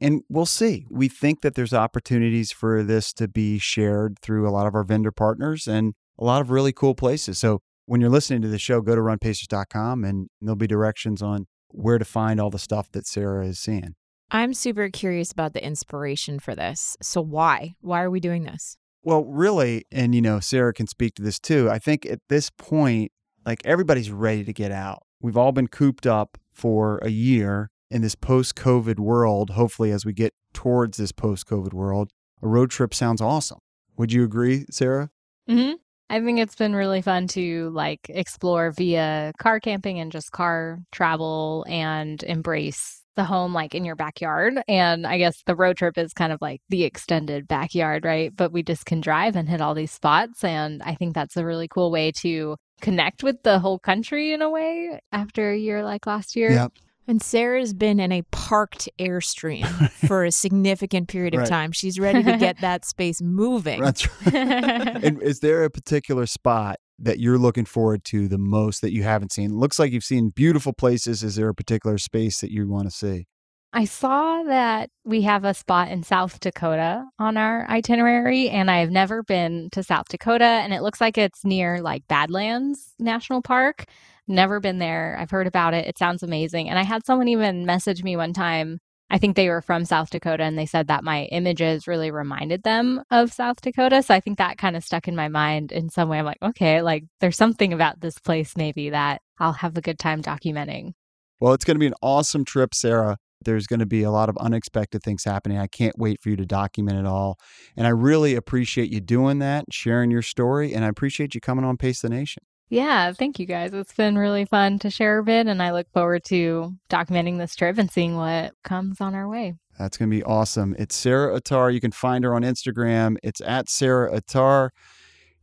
and 0.00 0.22
we'll 0.28 0.46
see. 0.46 0.86
We 0.90 1.08
think 1.08 1.42
that 1.42 1.54
there's 1.54 1.72
opportunities 1.72 2.50
for 2.50 2.82
this 2.82 3.12
to 3.14 3.28
be 3.28 3.58
shared 3.58 4.18
through 4.20 4.48
a 4.48 4.50
lot 4.50 4.66
of 4.66 4.74
our 4.74 4.82
vendor 4.82 5.12
partners 5.12 5.68
and 5.68 5.94
a 6.18 6.24
lot 6.24 6.40
of 6.40 6.50
really 6.50 6.72
cool 6.72 6.94
places. 6.94 7.38
So, 7.38 7.60
when 7.86 8.00
you're 8.00 8.10
listening 8.10 8.42
to 8.42 8.48
the 8.48 8.58
show, 8.58 8.80
go 8.80 8.94
to 8.94 9.00
runpacers.com 9.00 10.04
and 10.04 10.28
there'll 10.40 10.56
be 10.56 10.66
directions 10.66 11.20
on 11.20 11.46
where 11.68 11.98
to 11.98 12.04
find 12.04 12.40
all 12.40 12.50
the 12.50 12.58
stuff 12.58 12.90
that 12.92 13.06
Sarah 13.06 13.46
is 13.46 13.58
seeing. 13.58 13.94
I'm 14.30 14.54
super 14.54 14.88
curious 14.88 15.30
about 15.30 15.52
the 15.52 15.64
inspiration 15.64 16.38
for 16.38 16.54
this. 16.54 16.96
So, 17.02 17.20
why? 17.20 17.74
Why 17.80 18.02
are 18.02 18.10
we 18.10 18.18
doing 18.18 18.44
this? 18.44 18.78
Well, 19.04 19.24
really, 19.24 19.84
and 19.90 20.14
you 20.14 20.22
know, 20.22 20.40
Sarah 20.40 20.72
can 20.72 20.86
speak 20.86 21.14
to 21.16 21.22
this 21.22 21.38
too. 21.38 21.68
I 21.70 21.78
think 21.78 22.06
at 22.06 22.20
this 22.28 22.50
point, 22.50 23.12
like 23.44 23.60
everybody's 23.64 24.10
ready 24.10 24.44
to 24.44 24.52
get 24.52 24.70
out. 24.70 25.02
We've 25.20 25.36
all 25.36 25.52
been 25.52 25.68
cooped 25.68 26.06
up 26.06 26.38
for 26.52 26.98
a 27.02 27.10
year 27.10 27.70
in 27.90 28.02
this 28.02 28.14
post 28.14 28.54
COVID 28.56 28.98
world. 28.98 29.50
Hopefully, 29.50 29.90
as 29.90 30.04
we 30.04 30.12
get 30.12 30.34
towards 30.52 30.98
this 30.98 31.12
post 31.12 31.46
COVID 31.46 31.72
world, 31.72 32.10
a 32.42 32.48
road 32.48 32.70
trip 32.70 32.94
sounds 32.94 33.20
awesome. 33.20 33.58
Would 33.96 34.12
you 34.12 34.24
agree, 34.24 34.66
Sarah? 34.70 35.10
hmm 35.48 35.72
I 36.08 36.20
think 36.20 36.38
it's 36.38 36.54
been 36.54 36.74
really 36.74 37.00
fun 37.00 37.26
to 37.28 37.70
like 37.70 38.00
explore 38.10 38.70
via 38.70 39.32
car 39.38 39.60
camping 39.60 39.98
and 39.98 40.12
just 40.12 40.30
car 40.30 40.80
travel 40.92 41.64
and 41.68 42.22
embrace 42.22 43.01
the 43.16 43.24
home 43.24 43.52
like 43.52 43.74
in 43.74 43.84
your 43.84 43.96
backyard. 43.96 44.54
And 44.68 45.06
I 45.06 45.18
guess 45.18 45.42
the 45.46 45.54
road 45.54 45.76
trip 45.76 45.98
is 45.98 46.12
kind 46.12 46.32
of 46.32 46.40
like 46.40 46.60
the 46.68 46.84
extended 46.84 47.46
backyard, 47.48 48.04
right? 48.04 48.34
But 48.34 48.52
we 48.52 48.62
just 48.62 48.86
can 48.86 49.00
drive 49.00 49.36
and 49.36 49.48
hit 49.48 49.60
all 49.60 49.74
these 49.74 49.92
spots. 49.92 50.42
And 50.44 50.82
I 50.82 50.94
think 50.94 51.14
that's 51.14 51.36
a 51.36 51.44
really 51.44 51.68
cool 51.68 51.90
way 51.90 52.12
to 52.22 52.56
connect 52.80 53.22
with 53.22 53.42
the 53.42 53.58
whole 53.58 53.78
country 53.78 54.32
in 54.32 54.42
a 54.42 54.50
way 54.50 55.00
after 55.12 55.50
a 55.52 55.56
year 55.58 55.84
like 55.84 56.06
last 56.06 56.34
year. 56.36 56.50
Yep. 56.50 56.72
And 57.08 57.20
Sarah's 57.20 57.74
been 57.74 57.98
in 57.98 58.12
a 58.12 58.22
parked 58.30 58.88
airstream 58.98 59.66
for 60.06 60.24
a 60.24 60.30
significant 60.30 61.08
period 61.08 61.34
of 61.34 61.40
Right. 61.40 61.48
time. 61.48 61.72
She's 61.72 61.98
ready 61.98 62.22
to 62.22 62.36
get 62.36 62.58
that 62.60 62.84
space 62.84 63.20
moving. 63.20 63.80
That's 63.82 64.06
right. 64.26 64.34
and 64.34 65.20
is 65.20 65.40
there 65.40 65.64
a 65.64 65.70
particular 65.70 66.26
spot 66.26 66.76
that 67.02 67.18
you're 67.18 67.38
looking 67.38 67.64
forward 67.64 68.04
to 68.04 68.28
the 68.28 68.38
most 68.38 68.80
that 68.80 68.92
you 68.92 69.02
haven't 69.02 69.32
seen? 69.32 69.54
Looks 69.54 69.78
like 69.78 69.92
you've 69.92 70.04
seen 70.04 70.30
beautiful 70.30 70.72
places. 70.72 71.22
Is 71.22 71.36
there 71.36 71.48
a 71.48 71.54
particular 71.54 71.98
space 71.98 72.40
that 72.40 72.50
you 72.50 72.68
want 72.68 72.84
to 72.84 72.90
see? 72.90 73.26
I 73.74 73.86
saw 73.86 74.42
that 74.42 74.90
we 75.04 75.22
have 75.22 75.44
a 75.44 75.54
spot 75.54 75.90
in 75.90 76.02
South 76.02 76.40
Dakota 76.40 77.04
on 77.18 77.38
our 77.38 77.66
itinerary, 77.70 78.50
and 78.50 78.70
I've 78.70 78.90
never 78.90 79.22
been 79.22 79.70
to 79.72 79.82
South 79.82 80.08
Dakota, 80.08 80.44
and 80.44 80.74
it 80.74 80.82
looks 80.82 81.00
like 81.00 81.16
it's 81.16 81.42
near 81.42 81.80
like 81.80 82.06
Badlands 82.06 82.94
National 82.98 83.40
Park. 83.40 83.86
Never 84.28 84.60
been 84.60 84.78
there. 84.78 85.16
I've 85.18 85.30
heard 85.30 85.46
about 85.46 85.72
it. 85.72 85.86
It 85.86 85.98
sounds 85.98 86.22
amazing. 86.22 86.68
And 86.68 86.78
I 86.78 86.82
had 86.82 87.06
someone 87.06 87.28
even 87.28 87.64
message 87.64 88.02
me 88.02 88.14
one 88.14 88.34
time. 88.34 88.78
I 89.12 89.18
think 89.18 89.36
they 89.36 89.50
were 89.50 89.60
from 89.60 89.84
South 89.84 90.08
Dakota, 90.08 90.42
and 90.42 90.58
they 90.58 90.64
said 90.64 90.86
that 90.86 91.04
my 91.04 91.24
images 91.24 91.86
really 91.86 92.10
reminded 92.10 92.62
them 92.62 93.02
of 93.10 93.30
South 93.30 93.60
Dakota. 93.60 94.02
So 94.02 94.14
I 94.14 94.20
think 94.20 94.38
that 94.38 94.56
kind 94.56 94.74
of 94.74 94.82
stuck 94.82 95.06
in 95.06 95.14
my 95.14 95.28
mind 95.28 95.70
in 95.70 95.90
some 95.90 96.08
way. 96.08 96.18
I'm 96.18 96.24
like, 96.24 96.42
okay, 96.42 96.80
like 96.80 97.04
there's 97.20 97.36
something 97.36 97.74
about 97.74 98.00
this 98.00 98.18
place 98.18 98.56
maybe 98.56 98.88
that 98.88 99.20
I'll 99.38 99.52
have 99.52 99.76
a 99.76 99.82
good 99.82 99.98
time 99.98 100.22
documenting. 100.22 100.92
Well, 101.40 101.52
it's 101.52 101.64
going 101.64 101.74
to 101.74 101.78
be 101.78 101.86
an 101.86 101.94
awesome 102.00 102.46
trip, 102.46 102.74
Sarah. 102.74 103.18
There's 103.44 103.66
going 103.66 103.80
to 103.80 103.86
be 103.86 104.02
a 104.02 104.10
lot 104.10 104.30
of 104.30 104.38
unexpected 104.38 105.02
things 105.02 105.24
happening. 105.24 105.58
I 105.58 105.66
can't 105.66 105.98
wait 105.98 106.22
for 106.22 106.30
you 106.30 106.36
to 106.36 106.46
document 106.46 106.98
it 106.98 107.06
all. 107.06 107.38
And 107.76 107.86
I 107.86 107.90
really 107.90 108.34
appreciate 108.34 108.90
you 108.90 109.00
doing 109.00 109.40
that, 109.40 109.66
sharing 109.70 110.10
your 110.10 110.22
story, 110.22 110.72
and 110.72 110.86
I 110.86 110.88
appreciate 110.88 111.34
you 111.34 111.40
coming 111.42 111.66
on 111.66 111.76
Pace 111.76 112.00
the 112.00 112.08
Nation. 112.08 112.44
Yeah, 112.72 113.12
thank 113.12 113.38
you 113.38 113.44
guys. 113.44 113.74
It's 113.74 113.92
been 113.92 114.16
really 114.16 114.46
fun 114.46 114.78
to 114.78 114.88
share 114.88 115.18
a 115.18 115.22
bit, 115.22 115.46
and 115.46 115.62
I 115.62 115.72
look 115.72 115.88
forward 115.92 116.24
to 116.24 116.72
documenting 116.88 117.36
this 117.36 117.54
trip 117.54 117.76
and 117.76 117.90
seeing 117.90 118.16
what 118.16 118.54
comes 118.64 118.98
on 118.98 119.14
our 119.14 119.28
way. 119.28 119.56
That's 119.78 119.98
going 119.98 120.10
to 120.10 120.16
be 120.16 120.22
awesome. 120.22 120.74
It's 120.78 120.96
Sarah 120.96 121.36
Attar. 121.36 121.70
You 121.70 121.82
can 121.82 121.92
find 121.92 122.24
her 122.24 122.34
on 122.34 122.40
Instagram. 122.40 123.16
It's 123.22 123.42
at 123.42 123.68
Sarah 123.68 124.16
Attar. 124.16 124.72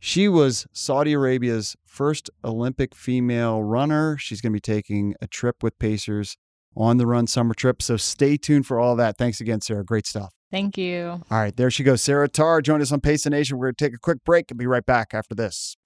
She 0.00 0.26
was 0.26 0.66
Saudi 0.72 1.12
Arabia's 1.12 1.76
first 1.86 2.30
Olympic 2.44 2.96
female 2.96 3.62
runner. 3.62 4.16
She's 4.18 4.40
going 4.40 4.50
to 4.50 4.56
be 4.56 4.60
taking 4.60 5.14
a 5.20 5.28
trip 5.28 5.62
with 5.62 5.78
Pacers 5.78 6.36
on 6.76 6.96
the 6.96 7.06
Run 7.06 7.28
Summer 7.28 7.54
Trip. 7.54 7.80
So 7.80 7.96
stay 7.96 8.38
tuned 8.38 8.66
for 8.66 8.80
all 8.80 8.96
that. 8.96 9.18
Thanks 9.18 9.40
again, 9.40 9.60
Sarah. 9.60 9.84
Great 9.84 10.08
stuff. 10.08 10.34
Thank 10.50 10.76
you. 10.76 11.22
All 11.30 11.38
right, 11.38 11.56
there 11.56 11.70
she 11.70 11.84
goes. 11.84 12.02
Sarah 12.02 12.24
Attar 12.24 12.60
joined 12.60 12.82
us 12.82 12.90
on 12.90 13.00
Pace 13.00 13.22
the 13.22 13.30
Nation. 13.30 13.56
We're 13.56 13.66
going 13.66 13.76
to 13.76 13.84
take 13.84 13.94
a 13.94 14.00
quick 14.00 14.24
break 14.24 14.50
and 14.50 14.58
be 14.58 14.66
right 14.66 14.84
back 14.84 15.14
after 15.14 15.36
this. 15.36 15.76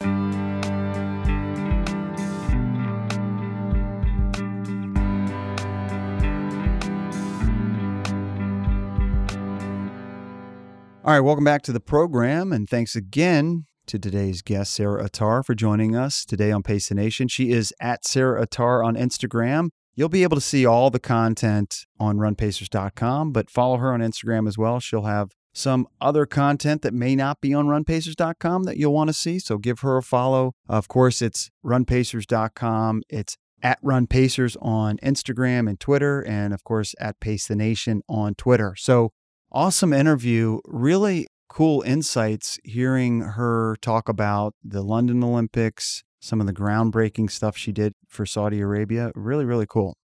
All 11.07 11.12
right, 11.12 11.21
welcome 11.21 11.45
back 11.45 11.61
to 11.64 11.73
the 11.73 11.81
program, 11.81 12.51
and 12.51 12.67
thanks 12.67 12.97
again 12.97 13.67
to 13.88 13.99
today's 13.99 14.40
guest, 14.40 14.73
Sarah 14.73 15.05
Attar, 15.05 15.43
for 15.43 15.55
joining 15.55 15.95
us 15.95 16.25
today 16.25 16.51
on 16.51 16.62
Pace 16.62 16.88
the 16.88 16.95
Nation. 16.95 17.29
She 17.29 17.51
is 17.51 17.75
at 17.79 18.07
Sarah 18.07 18.40
Attar 18.40 18.83
on 18.83 18.97
Instagram. 18.97 19.69
You'll 19.95 20.09
be 20.09 20.23
able 20.23 20.38
to 20.38 20.40
see 20.40 20.64
all 20.64 20.88
the 20.88 20.99
content 20.99 21.85
on 22.01 22.17
runpacers.com, 22.17 23.33
but 23.33 23.51
follow 23.51 23.77
her 23.77 23.93
on 23.93 24.01
Instagram 24.01 24.49
as 24.49 24.57
well. 24.57 24.81
She'll 24.81 25.03
have 25.03 25.33
some 25.53 25.87
other 26.01 26.25
content 26.25 26.81
that 26.81 26.95
may 26.95 27.14
not 27.14 27.43
be 27.43 27.53
on 27.53 27.67
runpacers.com 27.67 28.62
that 28.62 28.79
you'll 28.79 28.95
want 28.95 29.09
to 29.09 29.14
see. 29.14 29.38
So 29.38 29.59
give 29.59 29.81
her 29.81 29.99
a 29.99 30.03
follow. 30.03 30.53
Of 30.71 30.88
course, 30.88 31.21
it's 31.21 31.51
runpacers.com. 31.62 33.03
It's 33.11 33.37
at 33.62 33.79
runpacers 33.83 34.57
on 34.62 34.97
Instagram 35.03 35.69
and 35.69 35.79
Twitter, 35.79 36.23
and 36.27 36.55
of 36.55 36.64
course, 36.64 36.95
at 36.99 37.21
Pace 37.21 37.47
the 37.47 37.57
Nation 37.57 38.01
on 38.09 38.35
Twitter. 38.37 38.75
So 38.79 39.12
awesome 39.55 39.93
interview. 39.93 40.59
Really 40.67 41.27
cool 41.49 41.83
insights 41.83 42.59
hearing 42.64 43.21
her 43.21 43.77
talk 43.81 44.09
about 44.09 44.55
the 44.62 44.83
London 44.83 45.23
Olympics, 45.23 46.03
some 46.21 46.40
of 46.40 46.47
the 46.47 46.53
groundbreaking 46.53 47.31
stuff 47.31 47.57
she 47.57 47.73
did 47.73 47.95
for 48.09 48.27
Saudi 48.27 48.61
Arabia. 48.61 49.12
Really, 49.14 49.45
really 49.45 49.67
cool. 49.67 49.97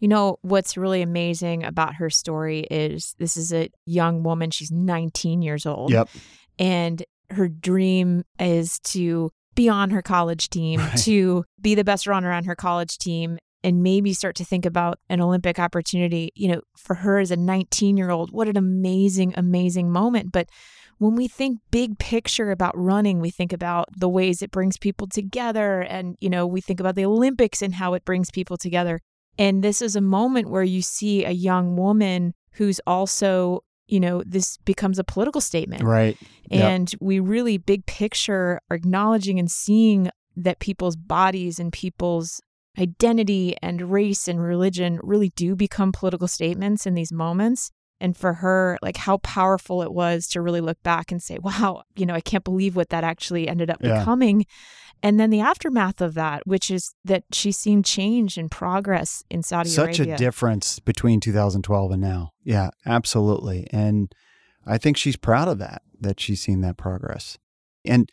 You 0.00 0.08
know, 0.08 0.38
what's 0.42 0.76
really 0.76 1.02
amazing 1.02 1.62
about 1.62 1.94
her 1.96 2.10
story 2.10 2.66
is 2.70 3.14
this 3.18 3.36
is 3.36 3.52
a 3.52 3.68
young 3.86 4.22
woman. 4.22 4.50
She's 4.50 4.72
19 4.72 5.42
years 5.42 5.66
old. 5.66 5.92
Yep. 5.92 6.08
And 6.58 7.02
her 7.30 7.48
dream 7.48 8.24
is 8.38 8.78
to 8.80 9.30
be 9.54 9.68
on 9.68 9.90
her 9.90 10.00
college 10.02 10.48
team, 10.48 10.80
Right. 10.80 10.98
to 11.00 11.44
be 11.60 11.74
the 11.74 11.84
best 11.84 12.06
runner 12.06 12.32
on 12.32 12.44
her 12.44 12.54
college 12.54 12.98
team, 12.98 13.38
and 13.62 13.82
maybe 13.82 14.12
start 14.12 14.36
to 14.36 14.44
think 14.44 14.64
about 14.64 14.98
an 15.08 15.20
Olympic 15.20 15.58
opportunity. 15.58 16.32
You 16.34 16.48
know, 16.48 16.60
for 16.76 16.94
her 16.96 17.18
as 17.18 17.30
a 17.30 17.36
19 17.36 17.96
year 17.96 18.10
old, 18.10 18.32
what 18.32 18.48
an 18.48 18.56
amazing, 18.56 19.34
amazing 19.36 19.90
moment. 19.90 20.32
But 20.32 20.48
when 20.98 21.14
we 21.16 21.28
think 21.28 21.60
big 21.70 21.98
picture 21.98 22.50
about 22.50 22.76
running, 22.76 23.20
we 23.20 23.30
think 23.30 23.54
about 23.54 23.88
the 23.96 24.08
ways 24.08 24.42
it 24.42 24.50
brings 24.50 24.76
people 24.76 25.06
together. 25.06 25.80
And, 25.80 26.16
you 26.20 26.28
know, 26.28 26.46
we 26.46 26.60
think 26.60 26.78
about 26.78 26.94
the 26.94 27.06
Olympics 27.06 27.62
and 27.62 27.74
how 27.74 27.94
it 27.94 28.04
brings 28.04 28.30
people 28.30 28.58
together. 28.58 29.00
And 29.38 29.64
this 29.64 29.80
is 29.80 29.96
a 29.96 30.02
moment 30.02 30.50
where 30.50 30.62
you 30.62 30.82
see 30.82 31.24
a 31.24 31.30
young 31.30 31.74
woman 31.76 32.34
who's 32.52 32.80
also, 32.86 33.64
you 33.86 33.98
know, 33.98 34.22
this 34.26 34.58
becomes 34.58 34.98
a 34.98 35.04
political 35.04 35.40
statement. 35.40 35.84
Right. 35.84 36.18
Yep. 36.50 36.62
And 36.62 36.94
we 37.00 37.18
really, 37.18 37.56
big 37.56 37.86
picture, 37.86 38.60
are 38.70 38.76
acknowledging 38.76 39.38
and 39.38 39.50
seeing 39.50 40.10
that 40.36 40.58
people's 40.58 40.96
bodies 40.96 41.58
and 41.58 41.72
people's 41.72 42.42
identity 42.78 43.56
and 43.62 43.90
race 43.90 44.28
and 44.28 44.40
religion 44.42 45.00
really 45.02 45.30
do 45.36 45.56
become 45.56 45.92
political 45.92 46.28
statements 46.28 46.86
in 46.86 46.94
these 46.94 47.12
moments. 47.12 47.70
And 48.02 48.16
for 48.16 48.34
her, 48.34 48.78
like 48.80 48.96
how 48.96 49.18
powerful 49.18 49.82
it 49.82 49.92
was 49.92 50.26
to 50.28 50.40
really 50.40 50.62
look 50.62 50.82
back 50.82 51.12
and 51.12 51.22
say, 51.22 51.38
wow, 51.38 51.82
you 51.96 52.06
know, 52.06 52.14
I 52.14 52.22
can't 52.22 52.44
believe 52.44 52.74
what 52.74 52.88
that 52.88 53.04
actually 53.04 53.46
ended 53.46 53.70
up 53.70 53.78
Yeah. 53.82 53.98
becoming. 53.98 54.46
And 55.02 55.20
then 55.20 55.30
the 55.30 55.40
aftermath 55.40 56.00
of 56.00 56.14
that, 56.14 56.42
which 56.46 56.70
is 56.70 56.94
that 57.04 57.24
she's 57.32 57.58
seen 57.58 57.82
change 57.82 58.38
and 58.38 58.50
progress 58.50 59.22
in 59.30 59.42
Saudi 59.42 59.68
Such 59.68 59.98
Arabia. 59.98 60.14
Such 60.14 60.20
a 60.20 60.24
difference 60.24 60.78
between 60.78 61.20
2012 61.20 61.90
and 61.92 62.00
now. 62.00 62.30
Yeah, 62.42 62.70
absolutely. 62.86 63.66
And 63.70 64.12
I 64.66 64.78
think 64.78 64.96
she's 64.96 65.16
proud 65.16 65.48
of 65.48 65.58
that, 65.58 65.82
that 66.00 66.20
she's 66.20 66.40
seen 66.40 66.60
that 66.62 66.76
progress. 66.78 67.36
And 67.84 68.08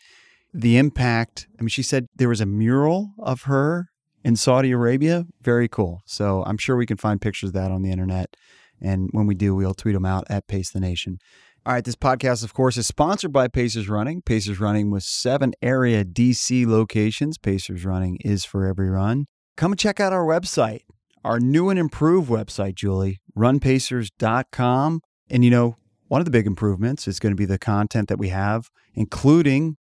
the 0.54 0.78
impact, 0.78 1.48
I 1.60 1.62
mean, 1.62 1.70
she 1.70 1.84
said 1.84 2.08
there 2.16 2.30
was 2.30 2.42
a 2.42 2.46
mural 2.46 3.14
of 3.20 3.44
her 3.44 3.88
in 4.28 4.36
Saudi 4.36 4.72
Arabia. 4.72 5.26
Very 5.42 5.70
cool. 5.70 6.02
So 6.06 6.44
I'm 6.46 6.58
sure 6.58 6.76
we 6.76 6.86
can 6.86 6.98
find 6.98 7.22
pictures 7.22 7.52
of 7.52 7.54
that 7.54 7.72
on 7.72 7.82
the 7.82 7.92
internet. 7.92 8.36
And 8.82 9.10
when 9.14 9.26
we 9.26 9.36
do, 9.36 9.56
we'll 9.56 9.74
tweet 9.74 9.94
them 9.94 10.06
out 10.06 10.26
at 10.30 10.48
Pace 10.48 10.70
the 10.70 10.82
Nation. 10.82 11.20
All 11.66 11.74
right, 11.74 11.84
this 11.84 11.96
podcast, 11.96 12.44
of 12.44 12.54
course, 12.54 12.76
is 12.76 12.86
sponsored 12.86 13.32
by 13.32 13.48
Pacers 13.48 13.88
Running. 13.88 14.22
Pacers 14.22 14.60
Running 14.60 14.92
with 14.92 15.04
seven 15.04 15.54
area 15.62 16.04
DC 16.04 16.68
locations. 16.68 17.38
Pacers 17.38 17.86
Running 17.86 18.18
is 18.18 18.44
for 18.44 18.66
every 18.66 18.90
run. 18.90 19.28
Come 19.56 19.72
and 19.72 19.80
check 19.80 20.02
out 20.02 20.12
our 20.12 20.26
website, 20.26 20.82
our 21.24 21.40
new 21.40 21.70
and 21.70 21.80
improved 21.80 22.30
website, 22.30 22.76
Julie, 22.76 23.22
runpacers.com. 23.38 25.02
And 25.30 25.46
you 25.46 25.52
know, 25.52 25.78
one 26.10 26.20
of 26.20 26.26
the 26.26 26.32
big 26.32 26.48
improvements 26.48 27.08
is 27.08 27.20
going 27.20 27.32
to 27.32 27.38
be 27.38 27.46
the 27.46 27.58
content 27.58 28.10
that 28.10 28.20
we 28.20 28.28
have, 28.30 28.70
including 28.94 29.78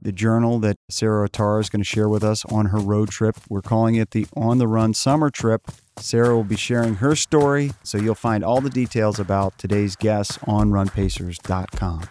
the 0.00 0.12
journal 0.12 0.58
that 0.60 0.76
Sarah 0.88 1.24
Attar 1.24 1.60
is 1.60 1.70
going 1.70 1.80
to 1.80 1.88
share 1.88 2.08
with 2.08 2.22
us 2.22 2.44
on 2.46 2.66
her 2.66 2.78
road 2.78 3.10
trip. 3.10 3.36
We're 3.48 3.62
calling 3.62 3.94
it 3.96 4.10
the 4.10 4.26
On 4.36 4.58
the 4.58 4.68
Run 4.68 4.94
Summer 4.94 5.30
Trip. 5.30 5.62
Sarah 5.98 6.36
will 6.36 6.44
be 6.44 6.56
sharing 6.56 6.96
her 6.96 7.16
story, 7.16 7.72
so 7.82 7.98
you'll 7.98 8.14
find 8.14 8.44
all 8.44 8.60
the 8.60 8.70
details 8.70 9.18
about 9.18 9.56
today's 9.58 9.96
guests 9.96 10.38
on 10.46 10.70
runpacers.com. 10.70 12.02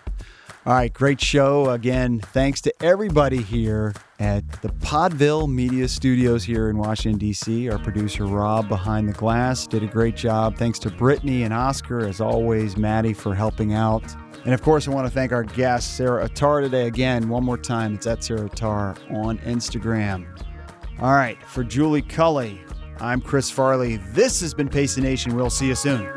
All 0.65 0.73
right, 0.73 0.91
great 0.91 1.21
show. 1.21 1.69
Again, 1.69 2.19
thanks 2.19 2.59
to 2.61 2.73
everybody 2.81 3.43
here 3.43 3.93
at 4.19 4.63
the 4.63 4.69
Podville 4.69 5.47
Media 5.47 5.87
Studios 5.87 6.43
here 6.43 6.71
in 6.71 6.77
Washington, 6.79 7.19
D.C. 7.19 7.69
Our 7.69 7.77
producer, 7.77 8.25
Rob, 8.25 8.67
behind 8.67 9.07
the 9.07 9.13
glass, 9.13 9.67
did 9.67 9.83
a 9.83 9.87
great 9.87 10.15
job. 10.15 10.57
Thanks 10.57 10.79
to 10.79 10.89
Brittany 10.89 11.43
and 11.43 11.53
Oscar, 11.53 11.99
as 11.99 12.19
always, 12.19 12.77
Maddie, 12.77 13.13
for 13.13 13.35
helping 13.35 13.75
out. 13.75 14.03
And 14.45 14.53
of 14.53 14.61
course, 14.61 14.87
I 14.87 14.91
want 14.91 15.07
to 15.07 15.11
thank 15.11 15.31
our 15.31 15.43
guest, 15.43 15.97
Sarah 15.97 16.25
Attar, 16.25 16.61
today. 16.61 16.85
Again, 16.85 17.27
one 17.29 17.43
more 17.43 17.57
time, 17.57 17.95
it's 17.95 18.05
at 18.05 18.23
Sarah 18.23 18.45
Attar 18.45 18.95
on 19.09 19.39
Instagram. 19.39 20.27
All 20.99 21.13
right, 21.13 21.43
for 21.45 21.63
Julie 21.63 22.03
Culley, 22.03 22.61
I'm 22.99 23.21
Chris 23.21 23.49
Farley. 23.49 23.97
This 24.13 24.39
has 24.41 24.53
been 24.53 24.69
Pace 24.69 24.97
Nation. 24.97 25.35
We'll 25.35 25.49
see 25.49 25.67
you 25.67 25.75
soon. 25.75 26.07